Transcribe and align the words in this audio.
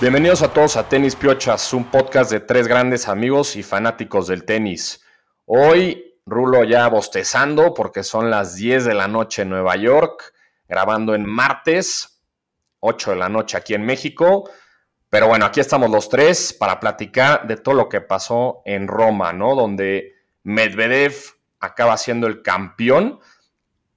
Bienvenidos 0.00 0.40
a 0.40 0.50
todos 0.50 0.78
a 0.78 0.88
Tenis 0.88 1.14
Piochas, 1.14 1.74
un 1.74 1.84
podcast 1.84 2.30
de 2.30 2.40
tres 2.40 2.66
grandes 2.66 3.06
amigos 3.06 3.54
y 3.54 3.62
fanáticos 3.62 4.28
del 4.28 4.46
tenis. 4.46 5.04
Hoy 5.44 6.16
Rulo 6.24 6.64
ya 6.64 6.88
bostezando 6.88 7.74
porque 7.74 8.02
son 8.02 8.30
las 8.30 8.54
10 8.54 8.86
de 8.86 8.94
la 8.94 9.08
noche 9.08 9.42
en 9.42 9.50
Nueva 9.50 9.76
York, 9.76 10.32
grabando 10.66 11.14
en 11.14 11.26
martes, 11.26 12.22
8 12.80 13.10
de 13.10 13.16
la 13.18 13.28
noche 13.28 13.58
aquí 13.58 13.74
en 13.74 13.84
México. 13.84 14.48
Pero 15.10 15.28
bueno, 15.28 15.44
aquí 15.44 15.60
estamos 15.60 15.90
los 15.90 16.08
tres 16.08 16.54
para 16.54 16.80
platicar 16.80 17.46
de 17.46 17.58
todo 17.58 17.74
lo 17.74 17.90
que 17.90 18.00
pasó 18.00 18.62
en 18.64 18.88
Roma, 18.88 19.34
¿no? 19.34 19.54
Donde 19.54 20.14
Medvedev 20.44 21.12
acaba 21.58 21.98
siendo 21.98 22.26
el 22.26 22.40
campeón 22.40 23.20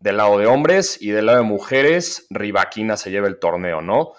del 0.02 0.18
lado 0.18 0.38
de 0.38 0.48
hombres 0.48 1.02
y 1.02 1.12
del 1.12 1.28
lado 1.28 1.38
de 1.38 1.46
mujeres, 1.46 2.28
Rivaquina 2.30 2.98
se 2.98 3.10
lleva 3.10 3.30
el 3.30 3.40
torneo, 3.40 3.82
¿no? 3.82 4.12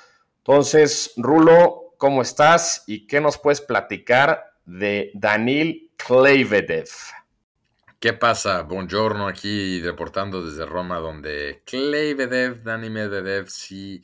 Entonces, 0.46 1.14
Rulo, 1.16 1.83
¿cómo 2.04 2.20
estás? 2.20 2.84
¿Y 2.86 3.06
qué 3.06 3.18
nos 3.18 3.38
puedes 3.38 3.62
platicar 3.62 4.58
de 4.66 5.10
Danil 5.14 5.90
Kleivedev? 5.96 6.90
¿Qué 7.98 8.12
pasa? 8.12 8.60
Buongiorno 8.60 9.26
aquí 9.26 9.80
reportando 9.80 10.44
desde 10.44 10.66
Roma, 10.66 10.98
donde 10.98 11.62
Kleivedev, 11.64 12.62
Dani 12.62 12.90
Medvedev, 12.90 13.48
sí, 13.48 14.02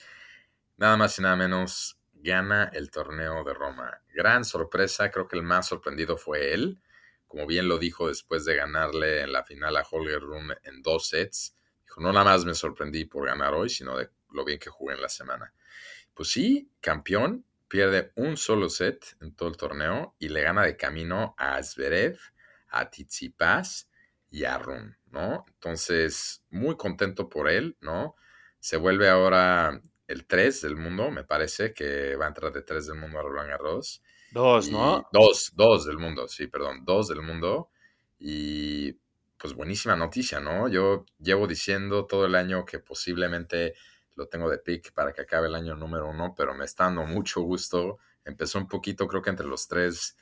nada 0.79 0.97
más 0.97 1.19
y 1.19 1.21
nada 1.21 1.37
menos 1.37 2.01
gana 2.15 2.71
el 2.73 2.91
torneo 2.91 3.45
de 3.45 3.53
Roma. 3.53 4.01
Gran 4.15 4.47
sorpresa, 4.47 5.11
creo 5.11 5.29
que 5.29 5.37
el 5.37 5.43
más 5.43 5.69
sorprendido 5.69 6.17
fue 6.17 6.55
él. 6.55 6.81
Como 7.27 7.47
bien 7.47 7.69
lo 7.69 7.77
dijo 7.77 8.09
después 8.09 8.47
de 8.47 8.57
ganarle 8.57 9.25
en 9.25 9.33
la 9.35 9.45
final 9.45 9.77
a 9.77 9.85
Holger 9.91 10.23
Rune 10.23 10.55
en 10.63 10.81
dos 10.81 11.09
sets. 11.09 11.55
Dijo, 11.85 12.01
no 12.01 12.15
nada 12.15 12.25
más 12.25 12.47
me 12.47 12.55
sorprendí 12.55 13.05
por 13.05 13.27
ganar 13.27 13.53
hoy, 13.53 13.69
sino 13.69 13.99
de 13.99 14.09
lo 14.31 14.43
bien 14.47 14.59
que 14.59 14.71
jugué 14.71 14.95
en 14.95 15.03
la 15.03 15.11
semana. 15.11 15.53
Pues 16.15 16.31
sí, 16.31 16.71
campeón, 16.81 17.45
pierde 17.71 18.13
un 18.17 18.37
solo 18.37 18.69
set 18.69 19.17
en 19.21 19.33
todo 19.33 19.49
el 19.49 19.57
torneo 19.57 20.17
y 20.19 20.29
le 20.29 20.43
gana 20.43 20.65
de 20.65 20.77
camino 20.77 21.37
a 21.39 21.63
Zverev, 21.63 22.19
a 22.69 22.91
Tsitsipas 22.91 23.89
y 24.29 24.45
a 24.45 24.59
Run, 24.59 24.99
¿no? 25.13 25.45
Entonces, 25.49 26.45
muy 26.51 26.77
contento 26.77 27.29
por 27.29 27.49
él, 27.49 27.77
¿no? 27.81 28.17
Se 28.59 28.77
vuelve 28.77 29.09
ahora 29.09 29.81
el 30.09 30.27
3 30.27 30.63
del 30.63 30.77
mundo, 30.77 31.13
me 31.13 31.23
parece 31.23 31.73
que 31.73 32.17
va 32.17 32.25
a 32.25 32.29
entrar 32.29 32.53
de 32.53 32.63
3 32.63 32.89
del 32.89 32.99
mundo 32.99 33.21
a 33.21 33.23
Roland 33.23 33.51
Garros. 33.51 34.03
Dos, 34.33 34.69
¿no? 34.69 35.09
Dos, 35.13 35.53
dos 35.55 35.87
del 35.87 35.99
mundo, 35.99 36.27
sí, 36.27 36.49
perdón, 36.49 36.85
dos 36.85 37.07
del 37.07 37.23
mundo. 37.23 37.71
Y 38.19 38.99
pues 39.39 39.55
buenísima 39.55 39.95
noticia, 39.95 40.41
¿no? 40.41 40.69
Yo 40.69 41.07
llevo 41.21 41.47
diciendo 41.47 42.07
todo 42.07 42.27
el 42.27 42.35
año 42.35 42.65
que 42.65 42.81
posiblemente 42.81 43.75
lo 44.17 44.29
tengo 44.29 44.51
de 44.51 44.59
pick 44.59 44.93
para 44.93 45.13
que 45.13 45.23
acabe 45.23 45.49
el 45.49 45.55
año 45.55 45.77
número 45.77 46.09
uno, 46.09 46.35
pero 46.37 46.55
me 46.55 46.65
está 46.65 46.85
dando 46.85 47.05
mucho 47.05 47.41
gusto. 47.43 47.99
Empezó 48.25 48.59
un 48.59 48.69
poquito, 48.69 49.07
creo 49.09 49.23
que 49.23 49.31
entre 49.31 49.47
los 49.47 49.67
tres, 49.69 50.17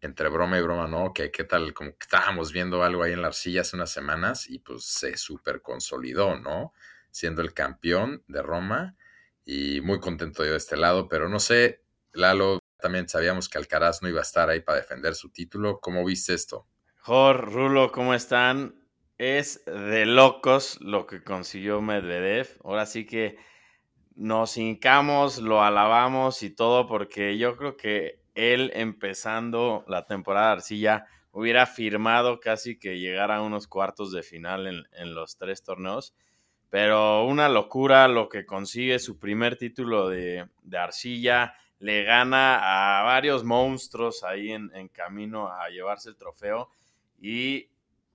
entre 0.00 0.28
broma 0.28 0.58
y 0.58 0.62
broma, 0.62 0.86
¿no? 0.86 1.12
Que 1.12 1.30
qué 1.30 1.44
tal, 1.44 1.72
como 1.74 1.90
que 1.92 2.02
estábamos 2.02 2.52
viendo 2.52 2.82
algo 2.82 3.02
ahí 3.02 3.12
en 3.12 3.22
la 3.22 3.28
arcilla 3.28 3.62
hace 3.62 3.76
unas 3.76 3.90
semanas 3.90 4.48
y 4.48 4.58
pues 4.58 4.84
se 4.84 5.16
súper 5.16 5.62
consolidó, 5.62 6.38
¿no? 6.38 6.72
Siendo 7.10 7.42
el 7.42 7.54
campeón 7.54 8.22
de 8.28 8.42
Roma 8.42 8.96
y 9.44 9.80
muy 9.80 9.98
contento 9.98 10.44
yo 10.44 10.52
de 10.52 10.58
este 10.58 10.76
lado, 10.76 11.08
pero 11.08 11.28
no 11.28 11.40
sé, 11.40 11.82
Lalo, 12.12 12.58
también 12.78 13.08
sabíamos 13.08 13.48
que 13.48 13.58
Alcaraz 13.58 14.02
no 14.02 14.08
iba 14.08 14.20
a 14.20 14.22
estar 14.22 14.48
ahí 14.50 14.60
para 14.60 14.78
defender 14.78 15.14
su 15.14 15.30
título. 15.30 15.80
¿Cómo 15.80 16.04
viste 16.04 16.34
esto? 16.34 16.66
Jor, 17.00 17.52
Rulo, 17.52 17.90
¿cómo 17.90 18.14
están? 18.14 18.77
Es 19.18 19.64
de 19.64 20.06
locos 20.06 20.80
lo 20.80 21.08
que 21.08 21.24
consiguió 21.24 21.82
Medvedev. 21.82 22.48
Ahora 22.62 22.86
sí 22.86 23.04
que 23.04 23.36
nos 24.14 24.56
hincamos, 24.56 25.38
lo 25.38 25.60
alabamos 25.60 26.44
y 26.44 26.50
todo, 26.50 26.86
porque 26.86 27.36
yo 27.36 27.56
creo 27.56 27.76
que 27.76 28.20
él 28.36 28.70
empezando 28.74 29.84
la 29.88 30.06
temporada 30.06 30.46
de 30.46 30.52
Arcilla 30.52 31.06
hubiera 31.32 31.66
firmado 31.66 32.38
casi 32.38 32.78
que 32.78 33.00
llegar 33.00 33.32
a 33.32 33.42
unos 33.42 33.66
cuartos 33.66 34.12
de 34.12 34.22
final 34.22 34.86
en, 34.92 35.14
los 35.14 35.36
tres 35.36 35.64
torneos. 35.64 36.14
Pero 36.70 37.24
una 37.24 37.48
locura 37.48 38.06
lo 38.06 38.28
que 38.28 38.46
consigue 38.46 39.00
su 39.00 39.18
primer 39.18 39.56
título 39.56 40.08
de, 40.08 40.46
de 40.62 40.78
Arcilla. 40.78 41.54
Le 41.80 42.04
gana 42.04 43.00
a 43.00 43.02
varios 43.02 43.42
monstruos 43.42 44.22
ahí 44.22 44.52
en, 44.52 44.70
en 44.74 44.86
camino 44.86 45.48
a 45.48 45.68
llevarse 45.70 46.10
el 46.10 46.16
trofeo. 46.16 46.70
Y 47.20 47.68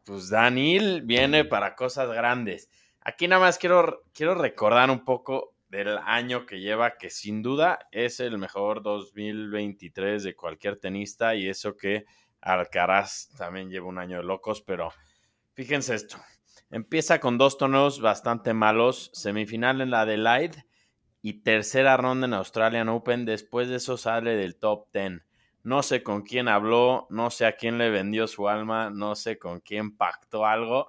pues 0.04 0.30
Daniel 0.30 1.02
viene 1.04 1.46
para 1.46 1.76
cosas 1.76 2.10
grandes. 2.10 2.70
Aquí 3.02 3.28
nada 3.28 3.42
más 3.42 3.58
quiero, 3.58 4.04
quiero 4.14 4.36
recordar 4.36 4.90
un 4.90 5.04
poco 5.04 5.56
del 5.70 5.98
año 6.06 6.46
que 6.46 6.60
lleva, 6.60 6.98
que 6.98 7.10
sin 7.10 7.42
duda 7.42 7.88
es 7.92 8.20
el 8.20 8.38
mejor 8.38 8.84
2023 8.84 10.24
de 10.24 10.36
cualquier 10.36 10.78
tenista 10.78 11.36
y 11.36 11.50
eso 11.50 11.76
que 11.76 12.06
Alcaraz 12.42 13.30
también 13.38 13.70
lleva 13.70 13.88
un 13.88 13.98
año 13.98 14.18
de 14.18 14.24
locos, 14.24 14.62
pero 14.62 14.92
fíjense 15.54 15.96
esto. 15.96 16.18
Empieza 16.70 17.20
con 17.20 17.38
dos 17.38 17.58
torneos 17.58 18.02
bastante 18.02 18.54
malos, 18.54 19.10
semifinal 19.14 19.82
en 19.82 19.92
la 19.92 20.02
Adelaide 20.02 20.66
y 21.22 21.42
tercera 21.42 21.98
ronda 21.98 22.28
en 22.28 22.34
Australian 22.34 22.90
Open. 22.90 23.26
Después 23.26 23.70
de 23.70 23.78
eso 23.78 23.98
sale 23.98 24.36
del 24.36 24.58
top 24.58 24.88
10. 24.94 25.22
No 25.64 25.82
sé 25.82 26.04
con 26.04 26.24
quién 26.24 26.50
habló, 26.50 27.08
no 27.10 27.30
sé 27.30 27.46
a 27.46 27.56
quién 27.56 27.78
le 27.78 27.90
vendió 27.90 28.28
su 28.28 28.50
alma, 28.50 28.90
no 28.90 29.16
sé 29.16 29.40
con 29.40 29.62
quién 29.62 29.96
pactó 29.96 30.46
algo, 30.46 30.88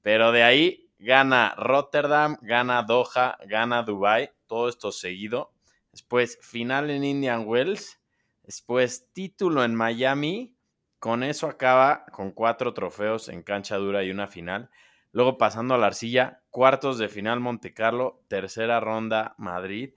pero 0.00 0.32
de 0.32 0.42
ahí 0.42 0.90
gana 0.98 1.54
Rotterdam, 1.58 2.38
gana 2.40 2.82
Doha, 2.82 3.36
gana 3.46 3.82
Dubai, 3.82 4.30
todo 4.46 4.68
esto 4.70 4.92
seguido. 4.92 5.52
Después 5.92 6.38
final 6.40 6.90
en 6.90 7.04
Indian 7.04 7.44
Wells, 7.46 8.00
después 8.42 9.12
título 9.12 9.62
en 9.62 9.74
Miami. 9.74 10.56
Con 10.98 11.22
eso 11.22 11.46
acaba 11.46 12.06
con 12.06 12.32
cuatro 12.32 12.72
trofeos 12.72 13.28
en 13.28 13.42
cancha 13.42 13.76
dura 13.76 14.02
y 14.02 14.10
una 14.10 14.26
final. 14.26 14.70
Luego 15.12 15.36
pasando 15.36 15.74
a 15.74 15.78
la 15.78 15.88
arcilla, 15.88 16.42
cuartos 16.48 16.98
de 16.98 17.08
final 17.08 17.40
Monte 17.40 17.74
Carlo, 17.74 18.24
tercera 18.28 18.80
ronda 18.80 19.34
Madrid 19.36 19.94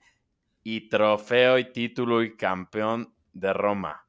y 0.62 0.90
trofeo 0.90 1.58
y 1.58 1.72
título 1.72 2.22
y 2.22 2.36
campeón 2.36 3.14
de 3.32 3.52
Roma. 3.54 4.07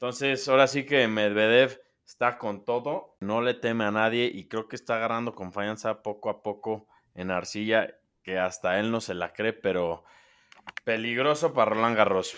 Entonces, 0.00 0.48
ahora 0.48 0.66
sí 0.66 0.84
que 0.84 1.06
Medvedev 1.08 1.78
está 2.06 2.38
con 2.38 2.64
todo, 2.64 3.18
no 3.20 3.42
le 3.42 3.52
teme 3.52 3.84
a 3.84 3.90
nadie 3.90 4.30
y 4.32 4.48
creo 4.48 4.66
que 4.66 4.74
está 4.74 4.96
agarrando 4.96 5.34
confianza 5.34 6.02
poco 6.02 6.30
a 6.30 6.42
poco 6.42 6.86
en 7.14 7.30
Arcilla, 7.30 7.98
que 8.22 8.38
hasta 8.38 8.80
él 8.80 8.90
no 8.90 9.02
se 9.02 9.12
la 9.12 9.34
cree, 9.34 9.52
pero 9.52 10.04
peligroso 10.84 11.52
para 11.52 11.72
Roland 11.72 11.98
Garros. 11.98 12.34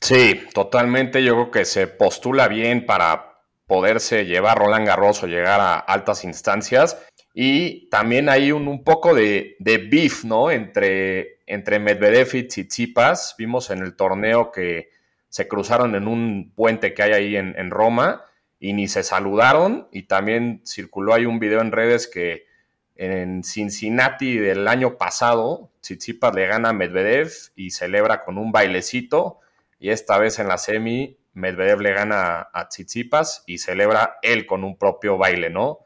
Sí, 0.00 0.40
totalmente. 0.54 1.24
Yo 1.24 1.34
creo 1.34 1.50
que 1.50 1.64
se 1.64 1.88
postula 1.88 2.46
bien 2.46 2.86
para 2.86 3.40
poderse 3.66 4.24
llevar 4.24 4.58
Roland 4.58 4.86
Garros 4.86 5.24
o 5.24 5.26
llegar 5.26 5.60
a 5.60 5.76
altas 5.80 6.22
instancias. 6.22 7.04
Y 7.34 7.88
también 7.88 8.28
hay 8.28 8.52
un, 8.52 8.84
poco 8.84 9.12
de, 9.12 9.56
de, 9.58 9.78
beef, 9.78 10.22
¿no? 10.24 10.52
Entre, 10.52 11.40
entre 11.46 11.80
Medvedev 11.80 12.32
y 12.36 12.46
Tsitsipas. 12.46 13.34
Vimos 13.36 13.70
en 13.70 13.80
el 13.80 13.96
torneo 13.96 14.52
que 14.52 14.96
se 15.28 15.48
cruzaron 15.48 15.94
en 15.94 16.08
un 16.08 16.52
puente 16.54 16.94
que 16.94 17.02
hay 17.02 17.12
ahí 17.12 17.36
en, 17.36 17.70
Roma 17.70 18.24
y 18.58 18.72
ni 18.72 18.88
se 18.88 19.02
saludaron. 19.02 19.88
Y 19.92 20.04
también 20.04 20.62
circuló 20.64 21.14
ahí 21.14 21.26
un 21.26 21.38
video 21.38 21.60
en 21.60 21.72
redes 21.72 22.08
que 22.08 22.46
en 22.94 23.44
Cincinnati 23.44 24.38
del 24.38 24.66
año 24.66 24.96
pasado, 24.96 25.70
Tsitsipas 25.80 26.34
le 26.34 26.46
gana 26.46 26.70
a 26.70 26.72
Medvedev 26.72 27.30
y 27.54 27.70
celebra 27.70 28.24
con 28.24 28.38
un 28.38 28.50
bailecito. 28.50 29.40
Y 29.78 29.90
esta 29.90 30.18
vez 30.18 30.38
en 30.38 30.48
la 30.48 30.58
semi, 30.58 31.18
Medvedev 31.34 31.80
le 31.80 31.92
gana 31.92 32.48
a 32.52 32.68
Tsitsipas 32.68 33.44
y 33.46 33.58
celebra 33.58 34.18
él 34.22 34.46
con 34.46 34.64
un 34.64 34.76
propio 34.76 35.18
baile, 35.18 35.50
¿no? 35.50 35.80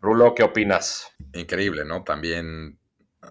Rulo, 0.00 0.34
¿qué 0.34 0.42
opinas? 0.42 1.12
Increíble, 1.32 1.84
¿no? 1.84 2.04
También, 2.04 2.78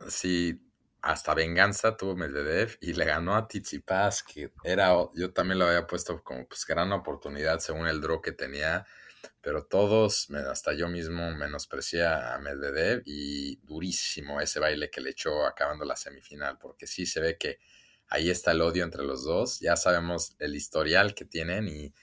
sí, 0.07 0.62
hasta 1.03 1.33
venganza 1.33 1.97
tuvo 1.97 2.15
Medvedev 2.15 2.77
y 2.79 2.93
le 2.93 3.03
ganó 3.03 3.35
a 3.35 3.45
Tsitsipas, 3.45 4.23
que 4.23 4.53
era, 4.63 4.95
yo 5.13 5.33
también 5.33 5.59
lo 5.59 5.65
había 5.65 5.85
puesto 5.85 6.23
como 6.23 6.47
pues 6.47 6.65
gran 6.65 6.93
oportunidad 6.93 7.59
según 7.59 7.87
el 7.87 7.99
draw 7.99 8.21
que 8.21 8.31
tenía, 8.31 8.87
pero 9.41 9.65
todos, 9.65 10.29
hasta 10.49 10.71
yo 10.73 10.87
mismo 10.87 11.29
menosprecié 11.35 12.05
a 12.05 12.39
Medvedev 12.39 13.01
y 13.05 13.57
durísimo 13.65 14.39
ese 14.39 14.61
baile 14.61 14.89
que 14.89 15.01
le 15.01 15.09
echó 15.09 15.45
acabando 15.45 15.83
la 15.83 15.97
semifinal, 15.97 16.57
porque 16.57 16.87
sí 16.87 17.05
se 17.05 17.19
ve 17.19 17.37
que 17.37 17.59
ahí 18.07 18.29
está 18.29 18.51
el 18.51 18.61
odio 18.61 18.85
entre 18.85 19.03
los 19.03 19.25
dos, 19.25 19.59
ya 19.59 19.75
sabemos 19.75 20.37
el 20.39 20.55
historial 20.55 21.13
que 21.15 21.25
tienen 21.25 21.67
y 21.67 21.93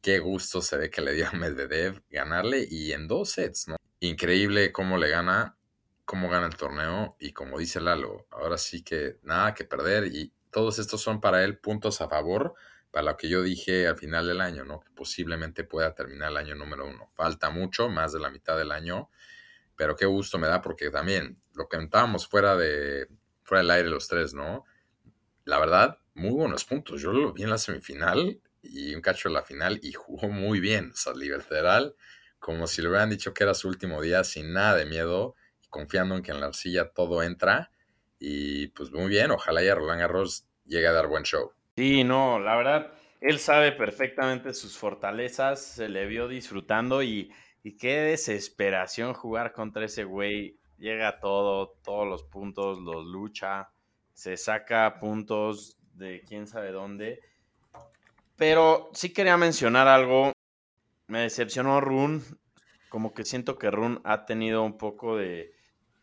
qué 0.00 0.20
gusto 0.20 0.62
se 0.62 0.76
ve 0.76 0.88
que 0.88 1.00
le 1.00 1.14
dio 1.14 1.26
a 1.26 1.32
Medvedev 1.32 2.00
ganarle 2.10 2.64
y 2.70 2.92
en 2.92 3.08
dos 3.08 3.30
sets, 3.30 3.66
¿no? 3.66 3.76
Increíble 3.98 4.70
cómo 4.70 4.98
le 4.98 5.08
gana 5.08 5.58
cómo 6.06 6.30
gana 6.30 6.46
el 6.46 6.56
torneo 6.56 7.16
y 7.20 7.32
como 7.32 7.58
dice 7.58 7.80
Lalo, 7.80 8.26
ahora 8.30 8.56
sí 8.56 8.82
que 8.82 9.18
nada 9.22 9.52
que 9.52 9.64
perder 9.64 10.06
y 10.06 10.32
todos 10.50 10.78
estos 10.78 11.02
son 11.02 11.20
para 11.20 11.44
él 11.44 11.58
puntos 11.58 12.00
a 12.00 12.08
favor 12.08 12.54
para 12.90 13.10
lo 13.10 13.16
que 13.18 13.28
yo 13.28 13.42
dije 13.42 13.86
al 13.86 13.98
final 13.98 14.26
del 14.26 14.40
año, 14.40 14.64
¿no? 14.64 14.80
Que 14.80 14.90
posiblemente 14.92 15.64
pueda 15.64 15.94
terminar 15.94 16.30
el 16.30 16.38
año 16.38 16.54
número 16.54 16.86
uno. 16.86 17.10
Falta 17.14 17.50
mucho, 17.50 17.90
más 17.90 18.12
de 18.12 18.20
la 18.20 18.30
mitad 18.30 18.56
del 18.56 18.72
año, 18.72 19.10
pero 19.76 19.96
qué 19.96 20.06
gusto 20.06 20.38
me 20.38 20.46
da 20.46 20.62
porque 20.62 20.88
también 20.88 21.38
lo 21.52 21.68
que 21.68 21.76
contábamos 21.76 22.26
fuera 22.26 22.56
de 22.56 23.08
fuera 23.42 23.60
del 23.60 23.70
aire 23.70 23.90
los 23.90 24.08
tres, 24.08 24.32
¿no? 24.32 24.64
la 25.46 25.60
verdad, 25.60 25.98
muy 26.14 26.32
buenos 26.32 26.64
puntos. 26.64 27.00
Yo 27.00 27.12
lo 27.12 27.32
vi 27.32 27.44
en 27.44 27.50
la 27.50 27.58
semifinal 27.58 28.40
y 28.62 28.94
un 28.94 29.00
cacho 29.00 29.28
en 29.28 29.34
la 29.34 29.42
final 29.42 29.78
y 29.82 29.92
jugó 29.92 30.28
muy 30.28 30.60
bien. 30.60 30.90
O 30.92 30.96
sea, 30.96 31.14
como 32.40 32.66
si 32.66 32.82
le 32.82 32.88
hubieran 32.88 33.10
dicho 33.10 33.32
que 33.32 33.44
era 33.44 33.54
su 33.54 33.68
último 33.68 34.02
día 34.02 34.24
sin 34.24 34.52
nada 34.52 34.74
de 34.74 34.86
miedo 34.86 35.36
confiando 35.70 36.16
en 36.16 36.22
que 36.22 36.32
en 36.32 36.40
la 36.40 36.46
arcilla 36.46 36.90
todo 36.90 37.22
entra. 37.22 37.70
Y 38.18 38.68
pues 38.68 38.90
muy 38.90 39.08
bien, 39.08 39.30
ojalá 39.30 39.62
ya 39.62 39.74
Roland 39.74 40.00
Garros 40.00 40.46
llegue 40.64 40.86
a 40.86 40.92
dar 40.92 41.06
buen 41.06 41.24
show. 41.24 41.52
Sí, 41.76 42.04
no, 42.04 42.38
la 42.38 42.56
verdad, 42.56 42.92
él 43.20 43.38
sabe 43.38 43.72
perfectamente 43.72 44.54
sus 44.54 44.78
fortalezas, 44.78 45.62
se 45.62 45.88
le 45.88 46.06
vio 46.06 46.28
disfrutando 46.28 47.02
y, 47.02 47.32
y 47.62 47.76
qué 47.76 48.00
desesperación 48.00 49.12
jugar 49.12 49.52
contra 49.52 49.84
ese 49.84 50.04
güey. 50.04 50.58
Llega 50.78 51.20
todo, 51.20 51.78
todos 51.82 52.06
los 52.06 52.24
puntos, 52.24 52.78
los 52.80 53.04
lucha, 53.06 53.70
se 54.12 54.36
saca 54.36 54.98
puntos 55.00 55.78
de 55.94 56.22
quién 56.26 56.46
sabe 56.46 56.72
dónde. 56.72 57.20
Pero 58.36 58.90
sí 58.92 59.12
quería 59.12 59.36
mencionar 59.36 59.88
algo. 59.88 60.32
Me 61.06 61.20
decepcionó 61.20 61.80
Run. 61.80 62.22
Como 62.90 63.14
que 63.14 63.24
siento 63.24 63.58
que 63.58 63.70
Run 63.70 64.00
ha 64.04 64.26
tenido 64.26 64.62
un 64.62 64.76
poco 64.76 65.16
de 65.16 65.55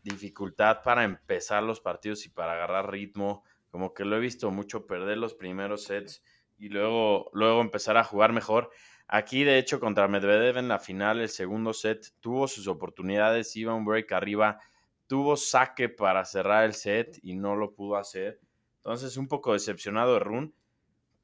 dificultad 0.04 0.82
para 0.84 1.02
empezar 1.02 1.62
los 1.62 1.80
partidos 1.80 2.24
y 2.26 2.28
para 2.28 2.52
agarrar 2.52 2.90
ritmo. 2.90 3.42
Como 3.70 3.92
que 3.92 4.04
lo 4.04 4.16
he 4.16 4.20
visto 4.20 4.52
mucho 4.52 4.86
perder 4.86 5.18
los 5.18 5.34
primeros 5.34 5.84
sets 5.84 6.22
y 6.56 6.68
luego, 6.68 7.30
luego 7.32 7.60
empezar 7.60 7.96
a 7.96 8.04
jugar 8.04 8.32
mejor. 8.32 8.70
Aquí, 9.08 9.42
de 9.42 9.58
hecho, 9.58 9.80
contra 9.80 10.06
Medvedev 10.06 10.58
en 10.58 10.68
la 10.68 10.78
final, 10.78 11.20
el 11.20 11.28
segundo 11.28 11.72
set, 11.72 12.14
tuvo 12.20 12.46
sus 12.46 12.68
oportunidades, 12.68 13.56
iba 13.56 13.74
un 13.74 13.84
break 13.84 14.12
arriba 14.12 14.60
tuvo 15.06 15.36
saque 15.36 15.88
para 15.88 16.24
cerrar 16.24 16.64
el 16.64 16.74
set 16.74 17.18
y 17.22 17.34
no 17.34 17.56
lo 17.56 17.74
pudo 17.74 17.96
hacer. 17.96 18.40
Entonces, 18.76 19.16
un 19.16 19.28
poco 19.28 19.52
decepcionado 19.52 20.14
de 20.14 20.20
Run. 20.20 20.54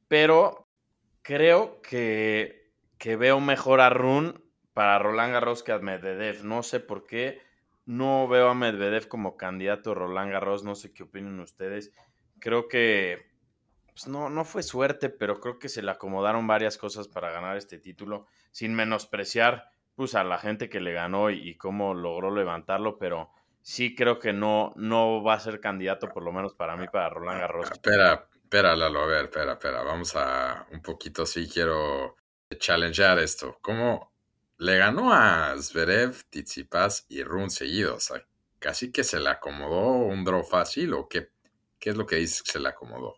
Pero 0.08 0.68
creo 1.22 1.80
que, 1.82 2.72
que 2.98 3.16
veo 3.16 3.40
mejor 3.40 3.80
a 3.80 3.90
Run 3.90 4.44
para 4.72 4.98
Roland 4.98 5.32
Garros 5.32 5.62
que 5.62 5.72
a 5.72 5.78
Medvedev. 5.78 6.44
No 6.44 6.62
sé 6.62 6.80
por 6.80 7.06
qué. 7.06 7.40
No 7.90 8.28
veo 8.28 8.48
a 8.48 8.54
Medvedev 8.54 9.08
como 9.08 9.36
candidato 9.36 9.96
Roland 9.96 10.30
Garros. 10.30 10.62
No 10.62 10.76
sé 10.76 10.92
qué 10.92 11.02
opinan 11.02 11.40
ustedes. 11.40 11.90
Creo 12.38 12.68
que 12.68 13.32
pues 13.86 14.06
no, 14.06 14.30
no 14.30 14.44
fue 14.44 14.62
suerte, 14.62 15.10
pero 15.10 15.40
creo 15.40 15.58
que 15.58 15.68
se 15.68 15.82
le 15.82 15.90
acomodaron 15.90 16.46
varias 16.46 16.78
cosas 16.78 17.08
para 17.08 17.32
ganar 17.32 17.56
este 17.56 17.78
título. 17.78 18.28
Sin 18.52 18.76
menospreciar 18.76 19.72
pues, 19.96 20.14
a 20.14 20.22
la 20.22 20.38
gente 20.38 20.68
que 20.68 20.78
le 20.78 20.92
ganó 20.92 21.30
y 21.30 21.56
cómo 21.56 21.92
logró 21.92 22.32
levantarlo. 22.32 22.96
Pero 22.96 23.32
sí 23.60 23.96
creo 23.96 24.20
que 24.20 24.32
no, 24.32 24.72
no 24.76 25.24
va 25.24 25.34
a 25.34 25.40
ser 25.40 25.58
candidato, 25.58 26.10
por 26.10 26.22
lo 26.22 26.30
menos 26.30 26.54
para 26.54 26.76
mí, 26.76 26.86
para 26.86 27.08
Roland 27.08 27.40
Garros. 27.40 27.72
Espera, 27.72 28.28
espera, 28.32 28.76
Lalo, 28.76 29.00
a 29.00 29.06
ver, 29.06 29.24
espera, 29.24 29.54
espera. 29.54 29.82
Vamos 29.82 30.14
a 30.14 30.64
un 30.70 30.80
poquito, 30.80 31.26
sí 31.26 31.50
quiero 31.52 32.14
challengear 32.56 33.18
esto. 33.18 33.58
¿Cómo 33.60 34.09
le 34.60 34.76
ganó 34.76 35.12
a 35.12 35.56
Zverev, 35.56 36.12
Tsitsipas 36.28 37.06
y 37.08 37.22
Run 37.22 37.48
seguidos? 37.48 37.96
O 37.96 38.14
sea, 38.14 38.26
casi 38.58 38.92
que 38.92 39.04
se 39.04 39.18
le 39.18 39.30
acomodó 39.30 39.92
un 39.92 40.22
draw 40.22 40.44
fácil 40.44 40.92
o 40.92 41.08
qué, 41.08 41.30
qué 41.78 41.90
es 41.90 41.96
lo 41.96 42.04
que 42.04 42.16
dice 42.16 42.42
que 42.44 42.52
se 42.52 42.60
le 42.60 42.68
acomodó. 42.68 43.16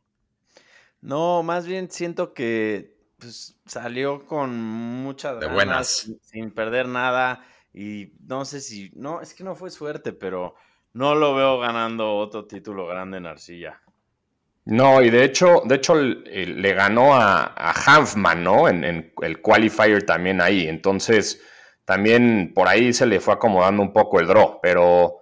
No, 1.01 1.43
más 1.43 1.67
bien 1.67 1.91
siento 1.91 2.33
que 2.33 2.97
pues, 3.19 3.59
salió 3.67 4.25
con 4.25 4.57
muchas 4.57 5.41
de 5.41 5.49
buenas, 5.49 6.09
sin 6.23 6.53
perder 6.53 6.87
nada 6.87 7.45
y 7.75 8.13
no 8.21 8.45
sé 8.45 8.61
si, 8.61 8.93
no, 8.95 9.21
es 9.21 9.35
que 9.35 9.43
no 9.43 9.57
fue 9.57 9.71
suerte, 9.71 10.13
pero 10.13 10.55
no 10.93 11.17
lo 11.17 11.35
veo 11.35 11.59
ganando 11.59 12.19
otro 12.19 12.47
título 12.47 12.87
grande 12.87 13.19
en 13.19 13.27
Arcilla. 13.27 13.83
No, 14.65 15.03
y 15.03 15.11
de 15.11 15.25
hecho, 15.25 15.63
de 15.65 15.75
hecho 15.75 15.97
le 15.97 16.73
ganó 16.75 17.15
a, 17.15 17.53
a 17.57 17.73
Hanfman, 17.73 18.45
¿no? 18.45 18.69
En, 18.69 19.13
el 19.21 19.41
qualifier 19.41 20.05
también 20.05 20.41
ahí. 20.41 20.69
Entonces, 20.69 21.43
también 21.85 22.53
por 22.55 22.69
ahí 22.69 22.93
se 22.93 23.07
le 23.07 23.21
fue 23.21 23.35
acomodando 23.35 23.83
un 23.83 23.93
poco 23.93 24.21
el 24.21 24.29
draw, 24.29 24.61
pero, 24.63 25.19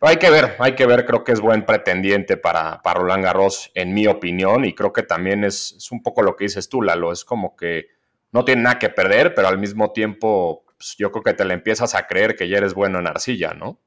hay 0.00 0.16
que 0.16 0.28
ver, 0.28 0.56
hay 0.58 0.74
que 0.74 0.84
ver, 0.86 1.06
creo 1.06 1.24
que 1.24 1.32
es 1.32 1.40
buen 1.40 1.64
pretendiente 1.64 2.36
para, 2.36 2.82
para 2.82 3.00
Roland 3.00 3.24
Garros, 3.24 3.70
en 3.74 3.94
mi 3.94 4.06
opinión, 4.06 4.66
y 4.66 4.74
creo 4.74 4.92
que 4.92 5.02
también 5.02 5.44
es, 5.44 5.72
es 5.78 5.90
un 5.90 6.02
poco 6.02 6.22
lo 6.22 6.36
que 6.36 6.44
dices 6.44 6.68
tú, 6.68 6.82
Lalo, 6.82 7.10
es 7.10 7.24
como 7.24 7.56
que 7.56 7.86
no 8.32 8.44
tiene 8.44 8.62
nada 8.62 8.78
que 8.78 8.90
perder, 8.90 9.34
pero 9.34 9.48
al 9.48 9.58
mismo 9.58 9.92
tiempo 9.92 10.64
pues, 10.76 10.96
yo 10.98 11.10
creo 11.10 11.22
que 11.22 11.32
te 11.32 11.44
le 11.46 11.54
empiezas 11.54 11.94
a 11.94 12.06
creer 12.06 12.36
que 12.36 12.48
ya 12.48 12.58
eres 12.58 12.74
bueno 12.74 12.98
en 12.98 13.06
arcilla, 13.06 13.54
¿no? 13.54 13.80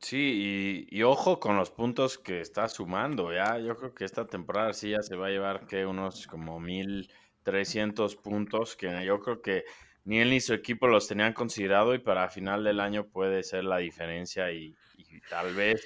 Sí, 0.00 0.86
y, 0.90 1.02
ojo 1.02 1.40
con 1.40 1.56
los 1.56 1.70
puntos 1.70 2.18
que 2.18 2.40
está 2.40 2.68
sumando, 2.68 3.32
ya. 3.32 3.58
Yo 3.58 3.76
creo 3.76 3.94
que 3.94 4.04
esta 4.04 4.26
temporada 4.26 4.68
arcilla 4.68 5.02
se 5.02 5.16
va 5.16 5.26
a 5.26 5.30
llevar 5.30 5.66
que 5.66 5.86
unos 5.86 6.26
como 6.26 6.60
1300 6.60 8.16
puntos, 8.16 8.76
que 8.76 9.04
yo 9.04 9.20
creo 9.20 9.42
que 9.42 9.64
ni 10.04 10.20
él 10.20 10.30
ni 10.30 10.40
su 10.40 10.54
equipo 10.54 10.86
los 10.86 11.08
tenían 11.08 11.32
considerado 11.32 11.94
y 11.94 11.98
para 11.98 12.30
final 12.30 12.64
del 12.64 12.80
año 12.80 13.08
puede 13.08 13.42
ser 13.42 13.64
la 13.64 13.78
diferencia 13.78 14.52
y, 14.52 14.74
tal 15.28 15.54
vez 15.54 15.84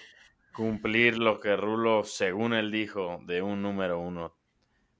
cumplir 0.52 1.18
lo 1.18 1.40
que 1.40 1.56
Rulo, 1.56 2.04
según 2.04 2.52
él 2.52 2.70
dijo, 2.70 3.20
de 3.26 3.40
un 3.40 3.62
número 3.62 3.98
uno, 3.98 4.36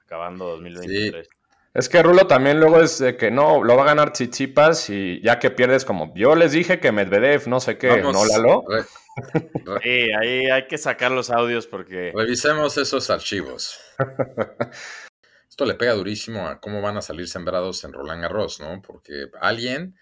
acabando 0.00 0.46
2023. 0.46 1.28
Es 1.74 1.88
que 1.88 2.02
Rulo 2.02 2.26
también 2.26 2.60
luego 2.60 2.80
es 2.80 2.98
de 2.98 3.16
que 3.16 3.30
no, 3.30 3.64
lo 3.64 3.76
va 3.76 3.82
a 3.84 3.86
ganar 3.86 4.12
Chichipas 4.12 4.90
y 4.90 5.22
ya 5.22 5.38
que 5.38 5.50
pierdes 5.50 5.86
como 5.86 6.12
yo 6.14 6.34
les 6.34 6.52
dije 6.52 6.80
que 6.80 6.92
Medvedev, 6.92 7.48
no 7.48 7.60
sé 7.60 7.78
qué, 7.78 8.02
¿no, 8.02 8.12
Lalo? 8.26 8.64
sí, 9.82 10.12
ahí 10.12 10.50
hay 10.50 10.66
que 10.66 10.76
sacar 10.76 11.10
los 11.12 11.30
audios 11.30 11.66
porque... 11.66 12.12
Revisemos 12.14 12.76
esos 12.76 13.08
archivos. 13.08 13.80
Esto 15.48 15.64
le 15.64 15.74
pega 15.74 15.94
durísimo 15.94 16.46
a 16.46 16.60
cómo 16.60 16.82
van 16.82 16.98
a 16.98 17.02
salir 17.02 17.26
sembrados 17.26 17.84
en 17.84 17.94
Roland 17.94 18.22
Garros, 18.22 18.60
¿no? 18.60 18.82
Porque 18.82 19.28
alguien 19.40 19.96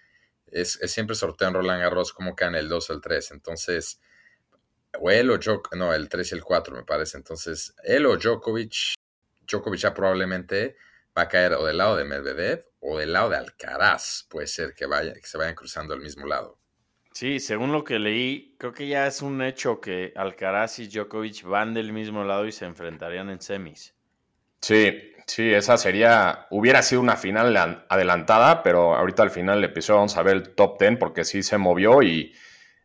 es, 0.47 0.79
siempre 0.85 1.15
sorteo 1.15 1.47
en 1.47 1.53
Roland 1.53 1.81
Garros 1.81 2.11
cómo 2.11 2.35
caen 2.35 2.55
el 2.55 2.67
2 2.67 2.89
o 2.89 2.93
el 2.93 3.01
3. 3.01 3.31
Entonces, 3.31 4.01
o 4.99 5.09
él 5.09 5.29
o 5.29 5.37
Djokovic, 5.37 5.75
no, 5.75 5.93
el 5.93 6.09
3 6.09 6.31
y 6.31 6.35
el 6.35 6.43
4 6.43 6.75
me 6.75 6.83
parece. 6.83 7.17
Entonces, 7.17 7.75
él 7.83 8.05
o 8.05 8.17
Djokovic, 8.17 8.93
Djokovic 9.45 9.79
ya 9.79 9.93
probablemente 9.93 10.75
va 11.17 11.23
a 11.23 11.27
caer 11.27 11.53
o 11.53 11.65
del 11.65 11.77
lado 11.77 11.95
de 11.95 12.05
Medvedev 12.05 12.65
o 12.79 12.97
del 12.97 13.13
lado 13.13 13.29
de 13.29 13.37
Alcaraz. 13.37 14.25
Puede 14.29 14.47
ser 14.47 14.73
que, 14.73 14.85
vaya, 14.85 15.13
que 15.13 15.25
se 15.25 15.37
vayan 15.37 15.55
cruzando 15.55 15.93
al 15.93 16.01
mismo 16.01 16.25
lado. 16.25 16.57
Sí, 17.13 17.39
según 17.39 17.71
lo 17.71 17.83
que 17.83 17.99
leí, 17.99 18.55
creo 18.57 18.73
que 18.73 18.87
ya 18.87 19.05
es 19.05 19.21
un 19.21 19.41
hecho 19.41 19.81
que 19.81 20.13
Alcaraz 20.15 20.79
y 20.79 20.87
Djokovic 20.87 21.43
van 21.43 21.73
del 21.73 21.91
mismo 21.91 22.23
lado 22.23 22.45
y 22.45 22.51
se 22.51 22.65
enfrentarían 22.65 23.29
en 23.29 23.41
semis. 23.41 23.93
Sí, 24.61 25.13
sí, 25.27 25.53
esa 25.53 25.77
sería, 25.77 26.47
hubiera 26.51 26.81
sido 26.81 27.01
una 27.01 27.17
final 27.17 27.85
adelantada, 27.89 28.63
pero 28.63 28.95
ahorita 28.95 29.23
al 29.23 29.31
final 29.31 29.55
del 29.59 29.71
episodio 29.71 29.97
vamos 29.97 30.15
a 30.15 30.23
ver 30.23 30.35
el 30.37 30.55
top 30.55 30.79
10 30.79 30.97
porque 30.97 31.25
sí 31.25 31.43
se 31.43 31.57
movió 31.57 32.01
y, 32.01 32.33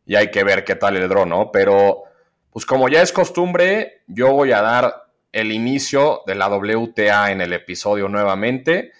y 0.04 0.16
hay 0.16 0.30
que 0.30 0.42
ver 0.42 0.64
qué 0.64 0.74
tal 0.74 0.96
el 0.96 1.08
dron, 1.08 1.28
¿no? 1.28 1.52
Pero, 1.52 2.02
pues 2.50 2.66
como 2.66 2.88
ya 2.88 3.02
es 3.02 3.12
costumbre, 3.12 4.02
yo 4.08 4.32
voy 4.32 4.50
a 4.52 4.60
dar 4.60 5.05
el 5.36 5.52
inicio 5.52 6.22
de 6.26 6.34
la 6.34 6.48
WTA 6.48 7.30
en 7.30 7.42
el 7.42 7.52
episodio 7.52 8.08
nuevamente. 8.08 8.92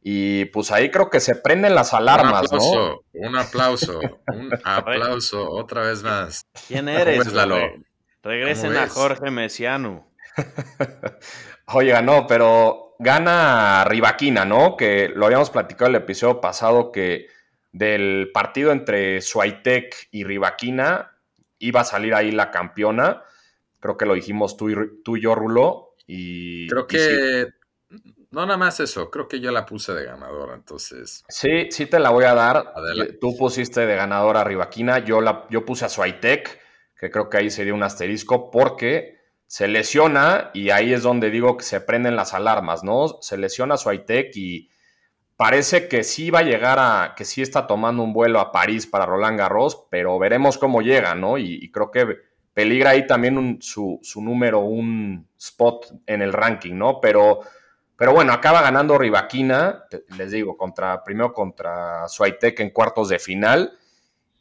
Y 0.00 0.44
pues 0.46 0.70
ahí 0.70 0.88
creo 0.88 1.10
que 1.10 1.18
se 1.18 1.34
prenden 1.34 1.74
las 1.74 1.92
alarmas, 1.92 2.50
un 2.52 2.58
aplauso, 2.58 3.04
Un 3.12 3.36
aplauso, 3.36 4.00
un 4.28 4.50
aplauso, 4.64 5.50
otra 5.50 5.82
vez 5.82 6.02
más. 6.04 6.46
¿Quién 6.68 6.88
eres? 6.88 7.32
Regresen 8.22 8.76
a 8.76 8.88
Jorge 8.88 9.30
Mesiano. 9.32 10.06
Oiga, 11.66 12.02
no, 12.02 12.26
pero 12.28 12.94
gana 13.00 13.84
Rivaquina, 13.84 14.44
¿no? 14.44 14.76
Que 14.76 15.08
lo 15.08 15.26
habíamos 15.26 15.50
platicado 15.50 15.90
el 15.90 15.96
episodio 15.96 16.40
pasado 16.40 16.92
que 16.92 17.26
del 17.72 18.30
partido 18.32 18.70
entre 18.70 19.20
Suaitek 19.20 20.08
y 20.12 20.22
Rivaquina 20.22 21.16
iba 21.58 21.80
a 21.80 21.84
salir 21.84 22.14
ahí 22.14 22.30
la 22.30 22.52
campeona. 22.52 23.24
Creo 23.80 23.96
que 23.96 24.06
lo 24.06 24.14
dijimos 24.14 24.56
tú 24.56 24.70
y, 24.70 24.74
tú 25.02 25.16
yo, 25.16 25.34
Rulo. 25.34 25.94
Y, 26.06 26.68
creo 26.68 26.86
que 26.86 27.48
no 28.30 28.46
nada 28.46 28.56
más 28.56 28.78
eso, 28.78 29.10
creo 29.10 29.26
que 29.26 29.40
yo 29.40 29.50
la 29.50 29.66
puse 29.66 29.92
de 29.92 30.04
ganadora, 30.04 30.54
entonces. 30.54 31.24
Sí, 31.28 31.68
sí 31.70 31.86
te 31.86 31.98
la 31.98 32.10
voy 32.10 32.24
a 32.24 32.34
dar. 32.34 32.72
Tú 33.20 33.36
pusiste 33.36 33.86
de 33.86 33.96
ganadora 33.96 34.42
a 34.42 34.44
Rivaquina, 34.44 35.00
yo, 35.00 35.20
la, 35.20 35.46
yo 35.50 35.64
puse 35.64 35.84
a 35.84 35.88
Suaitek, 35.88 36.60
que 36.98 37.10
creo 37.10 37.28
que 37.28 37.38
ahí 37.38 37.50
sería 37.50 37.74
un 37.74 37.82
asterisco, 37.82 38.50
porque 38.50 39.18
se 39.46 39.66
lesiona 39.66 40.50
y 40.54 40.70
ahí 40.70 40.92
es 40.92 41.02
donde 41.02 41.30
digo 41.30 41.56
que 41.56 41.64
se 41.64 41.80
prenden 41.80 42.14
las 42.14 42.32
alarmas, 42.32 42.84
¿no? 42.84 43.20
Se 43.20 43.36
lesiona 43.36 43.76
Suaitek 43.76 44.30
y 44.36 44.70
parece 45.36 45.88
que 45.88 46.04
sí 46.04 46.30
va 46.30 46.40
a 46.40 46.44
llegar 46.44 46.78
a, 46.78 47.14
que 47.16 47.24
sí 47.24 47.42
está 47.42 47.66
tomando 47.66 48.04
un 48.04 48.12
vuelo 48.12 48.38
a 48.38 48.52
París 48.52 48.86
para 48.86 49.06
Roland 49.06 49.38
Garros, 49.38 49.88
pero 49.90 50.16
veremos 50.20 50.56
cómo 50.56 50.82
llega, 50.82 51.16
¿no? 51.16 51.36
y 51.36 51.68
creo 51.72 51.90
que 51.90 52.29
peligra 52.54 52.90
ahí 52.90 53.06
también 53.06 53.58
su, 53.60 54.00
número, 54.16 54.60
un 54.60 55.28
spot 55.38 55.92
en 56.06 56.22
el 56.22 56.32
ranking, 56.32 56.74
¿no? 56.74 57.00
Pero, 57.00 57.40
pero 57.96 58.12
bueno, 58.12 58.32
acaba 58.32 58.62
ganando 58.62 58.98
Rivaquina, 58.98 59.84
les 60.16 60.30
digo, 60.30 60.56
contra, 60.56 61.02
primero 61.04 61.32
contra 61.32 62.08
Suaitek 62.08 62.60
en 62.60 62.70
cuartos 62.70 63.08
de 63.08 63.18
final. 63.18 63.76